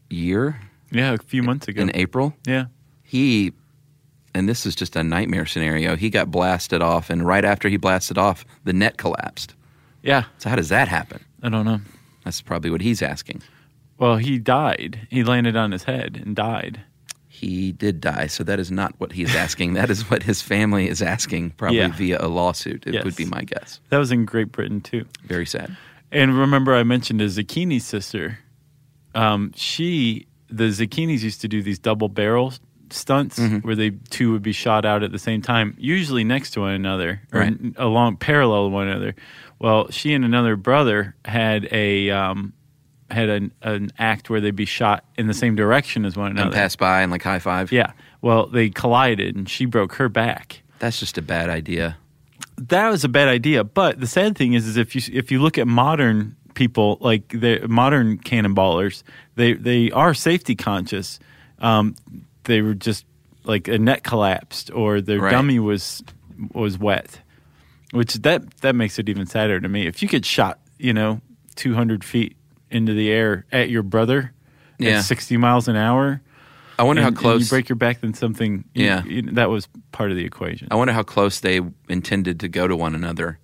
year 0.10 0.60
yeah, 0.92 1.14
a 1.14 1.18
few 1.18 1.44
months 1.44 1.68
ago. 1.68 1.82
in 1.82 1.92
April, 1.96 2.34
yeah, 2.46 2.66
he 3.02 3.54
and 4.36 4.48
this 4.50 4.66
is 4.66 4.76
just 4.76 4.96
a 4.96 5.04
nightmare 5.04 5.46
scenario. 5.46 5.96
He 5.96 6.10
got 6.10 6.32
blasted 6.32 6.82
off, 6.82 7.10
and 7.10 7.26
right 7.26 7.46
after 7.46 7.70
he 7.70 7.78
blasted 7.78 8.18
off, 8.18 8.46
the 8.64 8.74
net 8.74 8.98
collapsed. 8.98 9.56
yeah. 10.02 10.24
So 10.38 10.50
how 10.50 10.56
does 10.56 10.70
that 10.70 10.88
happen? 10.88 11.24
I 11.42 11.50
don't 11.50 11.66
know. 11.66 11.82
That's 12.24 12.42
probably 12.42 12.70
what 12.70 12.82
he's 12.82 13.02
asking. 13.02 13.42
Well, 13.98 14.18
he 14.18 14.40
died. 14.40 15.08
He 15.10 15.24
landed 15.24 15.56
on 15.56 15.72
his 15.72 15.84
head 15.84 16.22
and 16.24 16.36
died. 16.36 16.82
He 17.44 17.72
did 17.74 18.00
die, 18.00 18.28
so 18.28 18.44
that 18.46 18.60
is 18.60 18.72
not 18.72 18.94
what 19.00 19.12
he's 19.12 19.36
asking. 19.36 19.74
that 19.74 19.90
is 19.90 20.10
what 20.10 20.24
his 20.24 20.42
family 20.42 20.88
is 20.88 21.02
asking, 21.02 21.52
probably 21.52 21.78
Yeah. 21.80 21.90
via 21.92 22.18
a 22.22 22.28
lawsuit. 22.30 22.84
It 22.88 22.94
Yes. 22.94 23.04
would 23.04 23.16
be 23.16 23.26
my 23.26 23.42
guess. 23.42 23.80
That 23.90 23.98
was 23.98 24.12
in 24.12 24.26
Great 24.26 24.52
Britain 24.52 24.82
too. 24.82 25.06
Very 25.28 25.46
sad. 25.46 25.76
And 26.12 26.38
remember, 26.38 26.74
I 26.76 26.84
mentioned 26.84 27.22
a 27.22 27.26
Zacchini 27.28 27.82
sister. 27.82 28.40
Um, 29.16 29.52
she, 29.56 30.28
the 30.50 30.66
Zacchinis 30.70 31.22
used 31.22 31.42
to 31.42 31.48
do 31.48 31.62
these 31.62 31.80
double 31.80 32.08
barrel 32.10 32.54
stunts 32.90 33.40
where 33.64 33.76
they 33.76 33.90
two 34.12 34.32
would 34.32 34.44
be 34.44 34.52
shot 34.52 34.86
out 34.86 35.02
at 35.04 35.12
the 35.12 35.20
same 35.20 35.42
time, 35.42 35.76
usually 35.80 36.24
next 36.24 36.52
to 36.52 36.62
one 36.62 36.74
another 36.74 37.22
or 37.32 37.40
Right. 37.42 37.58
along 37.78 38.18
parallel 38.18 38.66
to 38.66 38.70
one 38.70 38.88
another. 38.88 39.16
Well, 39.60 39.90
she 39.90 40.14
and 40.14 40.24
another 40.24 40.56
brother 40.56 41.16
had 41.26 41.68
a 41.72 42.10
um, 42.12 42.54
had 43.14 43.30
an, 43.30 43.52
an 43.62 43.92
act 43.98 44.30
where 44.30 44.42
they'd 44.42 44.56
be 44.56 44.66
shot 44.66 45.04
in 45.18 45.28
the 45.28 45.34
same 45.34 45.56
direction 45.56 46.04
as 46.06 46.18
one 46.18 46.32
another. 46.32 46.48
And 46.48 46.54
pass 46.54 46.76
by 46.76 47.02
and 47.02 47.12
like 47.12 47.24
high 47.24 47.40
five. 47.40 47.72
Yeah. 47.72 47.92
Well, 48.22 48.48
they 48.48 48.70
collided, 48.70 49.36
and 49.36 49.48
she 49.50 49.66
broke 49.66 49.94
her 49.96 50.10
back. 50.10 50.62
That's 50.80 51.00
just 51.00 51.18
a 51.18 51.22
bad 51.22 51.50
idea. 51.50 51.98
that 52.58 52.90
was 52.90 53.04
a 53.04 53.10
bad 53.10 53.28
idea. 53.28 53.64
But 53.64 54.00
the 54.00 54.08
sad 54.08 54.38
thing 54.38 54.54
is, 54.54 54.68
is 54.68 54.78
if 54.78 54.96
you 54.96 55.02
if 55.18 55.32
you 55.32 55.42
look 55.42 55.58
at 55.58 55.68
modern 55.68 56.36
people, 56.54 56.98
like 57.02 57.28
the 57.30 57.66
modern 57.68 58.18
cannonballers, 58.18 59.04
they 59.36 59.54
they 59.54 59.92
are 59.92 60.14
safety 60.14 60.56
conscious. 60.56 61.20
Um, 61.60 61.96
they 62.44 62.62
were 62.62 62.74
just 62.76 63.06
like 63.46 63.68
a 63.68 63.78
net 63.78 64.04
collapsed 64.04 64.72
or 64.72 65.02
their 65.02 65.20
Right. 65.20 65.32
dummy 65.32 65.60
was 65.60 66.04
was 66.54 66.78
wet, 66.78 67.20
which 67.92 68.14
that 68.16 68.50
that 68.62 68.76
makes 68.76 69.00
it 69.00 69.10
even 69.10 69.26
sadder 69.26 69.60
to 69.60 69.68
me. 69.70 69.88
If 69.88 70.02
you 70.02 70.08
get 70.08 70.26
shot, 70.26 70.60
you 70.78 70.94
know, 70.94 71.22
two 71.56 71.74
hundred 71.74 72.04
feet 72.04 72.36
into 72.74 72.94
the 72.94 73.10
air 73.12 73.46
at 73.52 73.70
your 73.70 73.84
brother 73.84 74.34
Yeah. 74.80 75.00
at 75.00 75.02
sixty 75.06 75.38
miles 75.38 75.68
an 75.68 75.76
hour. 75.76 76.22
I 76.80 76.84
wonder 76.84 77.04
and, 77.04 77.16
how 77.16 77.22
close. 77.22 77.42
you 77.42 77.48
break 77.50 77.70
your 77.70 77.76
back, 77.76 78.02
then 78.02 78.14
something. 78.14 78.66
you- 78.74 78.86
Yeah. 78.86 79.04
you- 79.06 79.22
that 79.34 79.50
was 79.50 79.68
part 79.92 80.10
of 80.12 80.18
the 80.18 80.26
equation. 80.26 80.68
I 80.72 80.76
wonder 80.76 80.94
how 80.94 81.04
close 81.04 81.40
they 81.40 81.62
intended 81.88 82.40
to 82.42 82.48
go 82.50 82.68
to 82.68 82.76
one 82.76 82.96
another. 82.96 83.38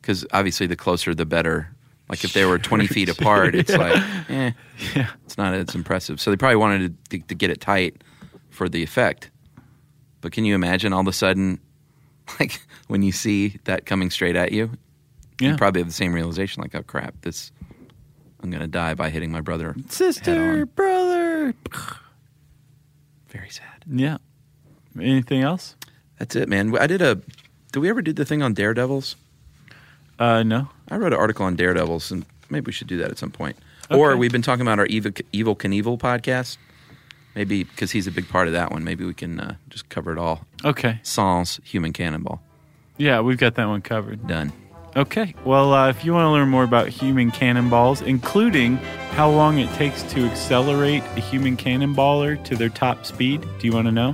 Because 0.00 0.24
obviously, 0.32 0.66
the 0.66 0.76
closer, 0.76 1.14
the 1.14 1.26
better. 1.26 1.68
Like 2.08 2.24
if 2.24 2.32
they 2.32 2.44
were 2.44 2.58
twenty 2.58 2.86
feet 2.86 3.08
apart, 3.08 3.54
it's 3.54 3.70
like, 3.70 4.02
eh, 4.30 4.52
Yeah. 4.96 5.10
it's 5.24 5.36
not 5.38 5.54
as 5.54 5.74
impressive. 5.74 6.20
So 6.20 6.30
they 6.30 6.36
probably 6.36 6.56
wanted 6.56 6.96
to, 7.10 7.18
to 7.18 7.34
get 7.34 7.50
it 7.50 7.60
tight 7.60 8.02
for 8.50 8.68
the 8.68 8.82
effect. 8.82 9.30
But 10.20 10.32
can 10.32 10.44
you 10.44 10.54
imagine 10.54 10.92
all 10.92 11.00
of 11.00 11.06
a 11.08 11.12
sudden, 11.12 11.60
like 12.40 12.60
when 12.88 13.02
you 13.02 13.12
see 13.12 13.58
that 13.64 13.86
coming 13.86 14.10
straight 14.10 14.34
at 14.36 14.50
you, 14.52 14.70
Yeah. 15.40 15.50
you 15.52 15.56
probably 15.56 15.80
have 15.82 15.88
the 15.88 15.94
same 15.94 16.12
realization, 16.12 16.62
like, 16.62 16.74
oh 16.74 16.82
crap, 16.82 17.14
this, 17.22 17.52
I'm 18.42 18.50
gonna 18.50 18.66
die 18.66 18.94
by 18.94 19.10
hitting 19.10 19.30
my 19.30 19.40
brother. 19.40 19.72
head 19.74 19.92
sister, 19.92 20.60
on. 20.62 20.64
brother. 20.74 21.54
Very 23.28 23.50
sad. 23.50 23.84
Yeah. 23.86 24.18
Anything 24.98 25.42
else? 25.42 25.76
That's 26.18 26.34
it, 26.36 26.48
man. 26.48 26.76
I 26.76 26.86
did 26.86 27.02
a. 27.02 27.20
Did 27.72 27.80
we 27.80 27.88
ever 27.88 28.02
do 28.02 28.12
the 28.12 28.24
thing 28.24 28.42
on 28.42 28.54
Daredevils? 28.54 29.16
Uh, 30.18 30.42
no. 30.42 30.68
I 30.88 30.96
wrote 30.96 31.12
an 31.12 31.18
article 31.18 31.46
on 31.46 31.56
Daredevils, 31.56 32.10
and 32.10 32.26
maybe 32.50 32.66
we 32.66 32.72
should 32.72 32.88
do 32.88 32.98
that 32.98 33.10
at 33.10 33.18
some 33.18 33.30
point. 33.30 33.56
Or 33.90 34.16
we've 34.16 34.30
been 34.32 34.42
talking 34.42 34.62
about 34.62 34.78
our 34.78 34.86
Evel, 34.86 35.12
Evel 35.32 35.56
Knievel 35.56 35.98
podcast. 35.98 36.58
Maybe 37.34 37.64
because 37.64 37.92
he's 37.92 38.06
a 38.06 38.10
big 38.10 38.28
part 38.28 38.46
of 38.48 38.52
that 38.52 38.70
one. 38.70 38.84
Maybe 38.84 39.04
we 39.04 39.14
can 39.14 39.40
uh, 39.40 39.54
just 39.68 39.88
cover 39.88 40.12
it 40.12 40.18
all. 40.18 40.44
Okay. 40.64 41.00
Sans 41.02 41.60
Human 41.64 41.92
Cannonball. 41.92 42.42
Yeah, 42.98 43.20
we've 43.20 43.38
got 43.38 43.54
that 43.54 43.66
one 43.66 43.82
covered. 43.82 44.26
Done. 44.26 44.52
Okay. 44.96 45.34
Well, 45.44 45.72
uh, 45.72 45.88
if 45.88 46.04
you 46.04 46.12
want 46.12 46.24
to 46.26 46.30
learn 46.30 46.48
more 46.48 46.64
about 46.64 46.88
human 46.88 47.30
cannonballs, 47.30 48.02
including 48.02 48.76
how 49.12 49.30
long 49.30 49.58
it 49.58 49.72
takes 49.74 50.02
to 50.04 50.26
accelerate 50.26 51.02
a 51.16 51.20
human 51.20 51.56
cannonballer 51.56 52.42
to 52.44 52.56
their 52.56 52.68
top 52.68 53.06
speed, 53.06 53.46
do 53.58 53.66
you 53.66 53.72
want 53.72 53.86
to 53.86 53.92
know? 53.92 54.12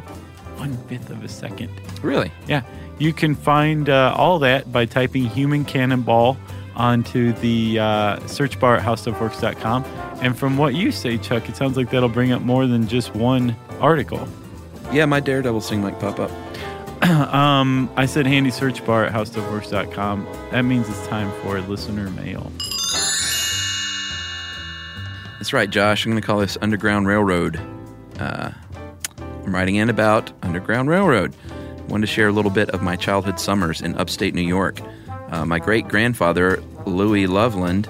One 0.59 0.77
fifth 0.89 1.11
of 1.11 1.25
a 1.25 1.29
second. 1.29 1.71
Really? 2.03 2.31
Yeah. 2.47 2.63
You 2.99 3.13
can 3.13 3.35
find 3.35 3.89
uh, 3.89 4.15
all 4.17 4.39
that 4.41 4.71
by 4.73 4.87
typing 4.87 5.25
human 5.27 5.65
cannonball 5.65 6.37
onto 6.75 7.33
the 7.35 7.79
uh, 7.79 8.27
search 8.27 8.61
bar 8.61 8.77
at 8.77 8.83
howstuffworks.com. 8.83 9.85
And 10.23 10.39
from 10.39 10.57
what 10.57 10.75
you 10.75 10.93
say, 10.93 11.19
Chuck, 11.19 11.49
it 11.49 11.57
sounds 11.57 11.77
like 11.77 11.91
that'll 11.91 12.09
bring 12.09 12.33
up 12.33 12.43
more 12.43 12.67
than 12.67 12.87
just 12.87 13.15
one 13.15 13.57
article. 13.81 14.27
Yeah, 14.93 15.05
my 15.07 15.21
Daredevil 15.21 15.61
thing 15.63 15.83
might 15.83 15.99
pop 15.99 16.21
up. 16.21 16.31
Um, 17.27 17.91
I 17.97 18.07
said 18.07 18.27
handy 18.27 18.51
search 18.51 18.85
bar 18.85 19.05
at 19.05 19.13
howstuffworks.com. 19.13 20.27
That 20.51 20.63
means 20.63 20.89
it's 20.89 21.07
time 21.07 21.31
for 21.43 21.61
listener 21.61 22.09
mail. 22.11 22.51
That's 25.39 25.53
right, 25.53 25.69
Josh. 25.69 26.05
I'm 26.05 26.13
going 26.13 26.21
to 26.21 26.27
call 26.27 26.39
this 26.39 26.57
Underground 26.61 27.07
Railroad. 27.07 27.61
Uh, 28.19 28.51
I'm 29.19 29.55
writing 29.55 29.77
in 29.77 29.91
about 29.91 30.33
Underground 30.43 30.89
Railroad. 30.89 31.37
wanted 31.89 32.07
to 32.07 32.13
share 32.13 32.29
a 32.29 32.33
little 32.33 32.51
bit 32.51 32.71
of 32.71 32.83
my 32.83 32.97
childhood 32.97 33.39
summers 33.39 33.81
in 33.81 33.95
upstate 33.97 34.35
New 34.35 34.43
York. 34.43 34.81
Uh, 35.29 35.45
my 35.45 35.59
great 35.59 35.89
grandfather, 35.89 36.63
Louis 36.87 37.27
Loveland, 37.27 37.89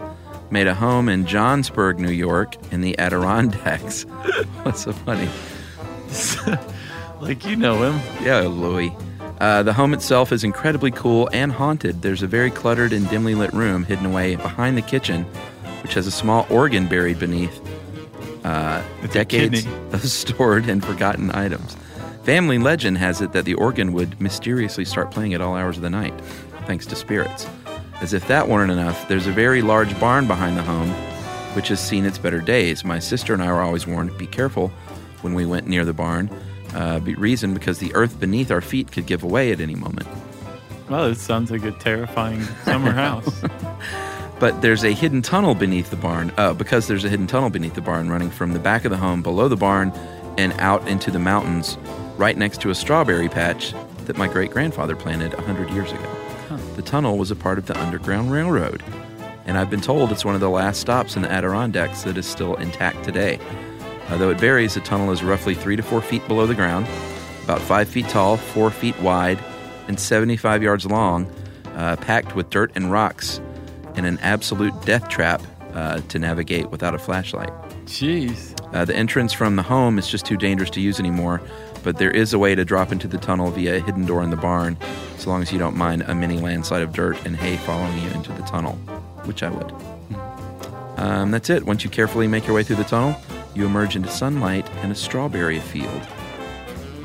made 0.51 0.67
a 0.67 0.75
home 0.75 1.09
in 1.09 1.25
Johnsburg, 1.25 1.99
New 1.99 2.11
York, 2.11 2.57
in 2.73 2.81
the 2.81 2.99
Adirondacks. 2.99 4.03
What's 4.63 4.85
so 4.85 4.93
funny? 4.93 5.29
Like 7.21 7.45
you 7.47 7.57
know 7.57 7.83
him. 7.83 8.25
Yeah, 8.25 8.41
Louis. 8.43 8.93
Uh, 9.41 9.63
the 9.63 9.73
home 9.73 9.93
itself 9.93 10.33
is 10.33 10.45
incredibly 10.45 10.91
cool 10.91 11.29
and 11.33 11.53
haunted. 11.53 12.03
There's 12.03 12.23
a 12.23 12.27
very 12.27 12.51
cluttered 12.51 12.93
and 12.93 13.09
dimly 13.09 13.35
lit 13.35 13.53
room 13.53 13.85
hidden 13.85 14.07
away 14.07 14.37
behind 14.37 14.77
the 14.77 14.83
kitchen, 14.83 15.25
which 15.83 15.95
has 15.95 16.07
a 16.07 16.11
small 16.11 16.47
organ 16.49 16.87
buried 16.87 17.19
beneath 17.19 17.61
uh, 18.45 18.83
a 19.03 19.09
decades 19.09 19.63
kidney. 19.63 19.77
of 19.93 20.03
stored 20.09 20.69
and 20.69 20.85
forgotten 20.85 21.31
items. 21.33 21.77
Family 22.23 22.59
legend 22.59 22.99
has 22.99 23.21
it 23.21 23.33
that 23.33 23.45
the 23.45 23.55
organ 23.55 23.93
would 23.93 24.21
mysteriously 24.21 24.85
start 24.85 25.11
playing 25.11 25.35
at 25.35 25.41
all 25.41 25.55
hours 25.55 25.77
of 25.77 25.83
the 25.83 25.91
night, 25.91 26.19
thanks 26.67 26.87
to 26.87 26.97
spirits. 26.97 27.47
As 28.01 28.13
if 28.13 28.27
that 28.29 28.49
weren't 28.49 28.71
enough, 28.71 29.09
there's 29.09 29.27
a 29.27 29.33
very 29.33 29.63
large 29.63 29.99
barn 30.01 30.27
behind 30.27 30.57
the 30.57 30.63
home, 30.63 30.91
which 31.55 31.69
has 31.69 31.81
seen 31.81 32.05
its 32.05 32.19
better 32.19 32.41
days. 32.41 32.85
My 32.85 32.99
sister 32.99 33.33
and 33.33 33.43
I 33.43 33.53
were 33.53 33.63
always 33.63 33.87
warned 33.87 34.17
be 34.19 34.27
careful 34.27 34.69
when 35.23 35.35
we 35.35 35.47
went 35.47 35.67
near 35.67 35.85
the 35.85 35.93
barn. 35.93 36.31
Uh, 36.75 37.01
reason 37.17 37.55
because 37.55 37.79
the 37.79 37.95
earth 37.95 38.21
beneath 38.21 38.51
our 38.51 38.61
feet 38.61 38.93
could 38.93 39.07
give 39.07 39.23
away 39.23 39.53
at 39.53 39.61
any 39.61 39.75
moment. 39.75 40.07
Well, 40.91 41.07
it 41.07 41.17
sounds 41.17 41.51
like 41.51 41.65
a 41.65 41.73
terrifying 41.73 42.43
summer 42.65 42.93
house. 42.93 43.43
But 44.39 44.61
there's 44.61 44.85
a 44.85 44.93
hidden 44.93 45.23
tunnel 45.23 45.55
beneath 45.55 45.91
the 45.91 45.97
barn. 45.97 46.33
Uh, 46.37 46.53
because 46.53 46.87
there's 46.87 47.05
a 47.05 47.09
hidden 47.09 47.27
tunnel 47.27 47.51
beneath 47.51 47.75
the 47.75 47.81
barn 47.81 48.11
running 48.11 48.31
from 48.31 48.53
the 48.53 48.59
back 48.59 48.85
of 48.85 48.91
the 48.91 48.97
home 48.97 49.23
below 49.23 49.49
the 49.49 49.57
barn 49.57 49.91
and 50.37 50.53
out 50.55 50.87
into 50.87 51.11
the 51.11 51.19
mountains, 51.19 51.79
right 52.19 52.37
next 52.37 52.61
to 52.61 52.71
a 52.71 52.75
strawberry 52.75 53.29
patch 53.29 53.73
that 54.05 54.19
my 54.19 54.29
great 54.29 54.51
grandfather 54.51 54.95
planted 54.95 55.33
a 55.35 55.43
hundred 55.43 55.71
years 55.71 55.91
ago. 55.91 56.17
The 56.77 56.83
tunnel 56.83 57.17
was 57.17 57.31
a 57.31 57.37
part 57.37 57.57
of 57.59 57.67
the 57.67 57.81
Underground 57.81 58.31
Railroad, 58.31 58.83
and 59.47 59.57
I've 59.57 59.71
been 59.71 59.81
told 59.81 60.13
it's 60.13 60.25
one 60.25 60.35
of 60.35 60.43
the 60.43 60.51
last 60.51 60.81
stops 60.81 61.17
in 61.17 61.23
the 61.23 61.33
Adirondacks 61.33 62.03
that 62.03 62.19
is 62.19 62.27
still 62.27 62.55
intact 62.57 63.03
today. 63.03 63.41
Uh, 64.09 64.17
though 64.17 64.31
it 64.31 64.39
varies, 64.39 64.75
the 64.75 64.81
tunnel 64.81 65.11
is 65.11 65.23
roughly 65.23 65.55
three 65.55 65.77
to 65.77 65.83
four 65.83 66.01
feet 66.01 66.27
below 66.29 66.47
the 66.47 66.55
ground, 66.55 66.87
about 67.45 67.61
five 67.61 67.89
feet 67.89 68.09
tall, 68.09 68.37
four 68.37 68.71
feet 68.71 68.99
wide, 69.01 69.39
and 69.89 69.99
75 69.99 70.63
yards 70.63 70.87
long, 70.87 71.31
uh, 71.75 71.97
packed 71.97 72.35
with 72.35 72.51
dirt 72.51 72.71
and 72.75 72.91
rocks, 72.91 73.41
and 73.95 74.07
an 74.07 74.19
absolute 74.21 74.75
death 74.85 75.09
trap 75.09 75.43
uh, 75.75 76.01
to 76.09 76.19
navigate 76.19 76.71
without 76.71 76.95
a 76.95 76.99
flashlight. 76.99 77.51
Jeez. 77.87 78.53
Uh, 78.75 78.85
the 78.85 78.95
entrance 78.97 79.33
from 79.33 79.57
the 79.57 79.63
home 79.63 79.99
is 79.99 80.09
just 80.09 80.27
too 80.27 80.37
dangerous 80.37 80.71
to 80.71 80.81
use 80.81 80.99
anymore, 80.99 81.41
but 81.83 81.99
there 81.99 82.11
is 82.11 82.33
a 82.33 82.39
way 82.39 82.55
to 82.55 82.65
drop 82.65 82.93
into 82.93 83.07
the 83.07 83.19
tunnel 83.19 83.51
via 83.51 83.77
a 83.77 83.81
hidden 83.81 84.05
door 84.07 84.23
in 84.23 84.31
the 84.31 84.37
barn, 84.37 84.77
so 85.19 85.31
long 85.31 85.43
as 85.43 85.53
you 85.53 85.59
don't 85.59 85.77
mind 85.77 86.03
a 86.03 86.15
mini 86.15 86.39
landslide 86.39 86.83
of 86.83 86.93
dirt 86.93 87.17
and 87.25 87.37
hay 87.37 87.57
following 87.59 87.97
you 88.03 88.11
into 88.11 88.33
the 88.33 88.43
tunnel, 88.43 88.73
which 89.25 89.43
I 89.43 89.51
would. 89.51 89.73
Um, 90.97 91.31
that's 91.31 91.51
it. 91.51 91.65
Once 91.65 91.85
you 91.85 91.91
carefully 91.91 92.27
make 92.27 92.47
your 92.47 92.57
way 92.57 92.63
through 92.63 92.77
the 92.77 92.85
tunnel, 92.85 93.17
you 93.57 93.67
emerge 93.67 93.97
into 93.97 94.09
sunlight 94.11 94.69
and 94.83 94.93
a 94.93 94.95
strawberry 94.95 95.61
field. 95.61 96.03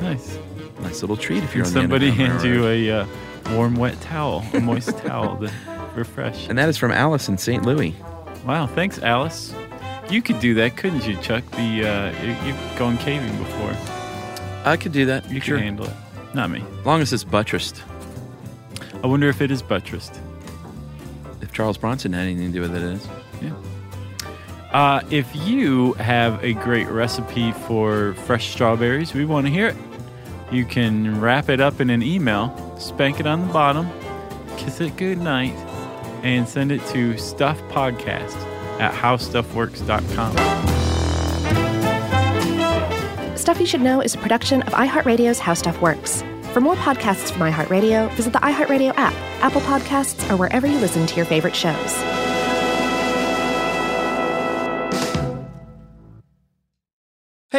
Nice. 0.02 0.38
Nice 0.82 1.02
little 1.02 1.18
treat 1.18 1.43
if 1.43 1.56
you're 1.56 1.66
And 1.66 1.68
on 1.68 1.74
the 1.74 1.82
somebody 1.82 2.10
Underground 2.10 2.32
hands 2.32 2.43
you 2.45 2.68
a 2.68 2.91
uh, 2.91 3.08
warm, 3.56 3.76
wet 3.76 3.99
towel, 4.02 4.43
a 4.54 4.60
moist 4.60 4.97
towel 4.99 5.38
to 5.39 5.52
refresh. 5.95 6.47
And 6.49 6.58
that 6.58 6.70
is 6.70 6.78
from 6.78 6.91
Alice 6.91 7.30
in 7.30 7.38
St. 7.38 7.66
Louis. 7.66 7.95
Wow, 8.45 8.68
thanks, 8.68 8.99
Alice. 8.99 9.54
You 10.10 10.22
could 10.22 10.39
do 10.39 10.54
that, 10.56 10.76
couldn't 10.76 11.06
you, 11.08 11.16
Chuck? 11.18 11.43
The 11.52 11.88
uh, 11.88 12.24
you- 12.24 12.47
you've 12.47 12.76
gone 12.78 12.97
caving 12.97 13.38
before. 13.38 13.76
I 14.66 14.76
could 14.78 14.91
do 14.91 15.06
that. 15.06 15.30
You 15.32 15.39
sure. 15.39 15.58
could 15.58 15.64
handle 15.64 15.86
it. 15.86 15.93
Not 16.34 16.49
me. 16.49 16.64
As 16.80 16.86
long 16.86 17.02
as 17.02 17.14
it's 17.14 17.24
buttressed. 17.24 17.82
I 19.04 19.08
wonder 19.08 19.30
if 19.30 19.41
it 19.41 19.52
is 19.52 19.62
buttressed. 19.62 20.20
If 21.41 21.52
Charles 21.54 21.78
Bronson 21.78 22.14
had 22.14 22.24
anything 22.24 22.47
to 22.47 22.54
do 22.54 22.62
with 22.62 22.76
it, 22.76 22.84
it 22.84 22.93
is. 22.93 23.08
Uh, 24.72 25.01
if 25.09 25.36
you 25.36 25.93
have 25.93 26.41
a 26.43 26.53
great 26.53 26.88
recipe 26.88 27.51
for 27.51 28.13
fresh 28.26 28.51
strawberries, 28.51 29.13
we 29.13 29.26
want 29.26 29.45
to 29.45 29.51
hear 29.51 29.67
it. 29.67 29.76
You 30.51 30.65
can 30.65 31.19
wrap 31.19 31.49
it 31.49 31.59
up 31.59 31.82
in 31.82 31.89
an 31.89 32.01
email, 32.01 32.78
spank 32.80 33.19
it 33.19 33.28
on 33.28 33.47
the 33.47 33.53
bottom, 33.53 33.89
kiss 34.57 34.80
it 34.80 34.95
goodnight, 34.95 35.53
and 36.24 36.47
send 36.47 36.72
it 36.72 36.80
to 36.88 37.15
stuffpodcast 37.15 38.36
at 38.80 38.93
howstuffworks.com. 38.93 40.38
Stuff 43.38 43.59
You 43.59 43.65
Should 43.65 43.82
Know 43.82 44.01
is 44.01 44.15
a 44.15 44.19
production 44.19 44.61
of 44.63 44.74
iHeartRadio's 44.74 45.39
How 45.39 45.53
Stuff 45.53 45.82
Works. 45.82 46.24
For 46.53 46.61
more 46.61 46.76
podcasts 46.76 47.32
from 47.32 47.41
iHeartRadio, 47.41 48.11
visit 48.15 48.34
the 48.34 48.39
iHeartRadio 48.39 48.93
app, 48.95 49.13
Apple 49.41 49.61
Podcasts, 49.61 50.30
or 50.30 50.38
wherever 50.38 50.67
you 50.67 50.78
listen 50.80 51.07
to 51.07 51.15
your 51.15 51.26
favorite 51.26 51.55
shows. 51.55 52.20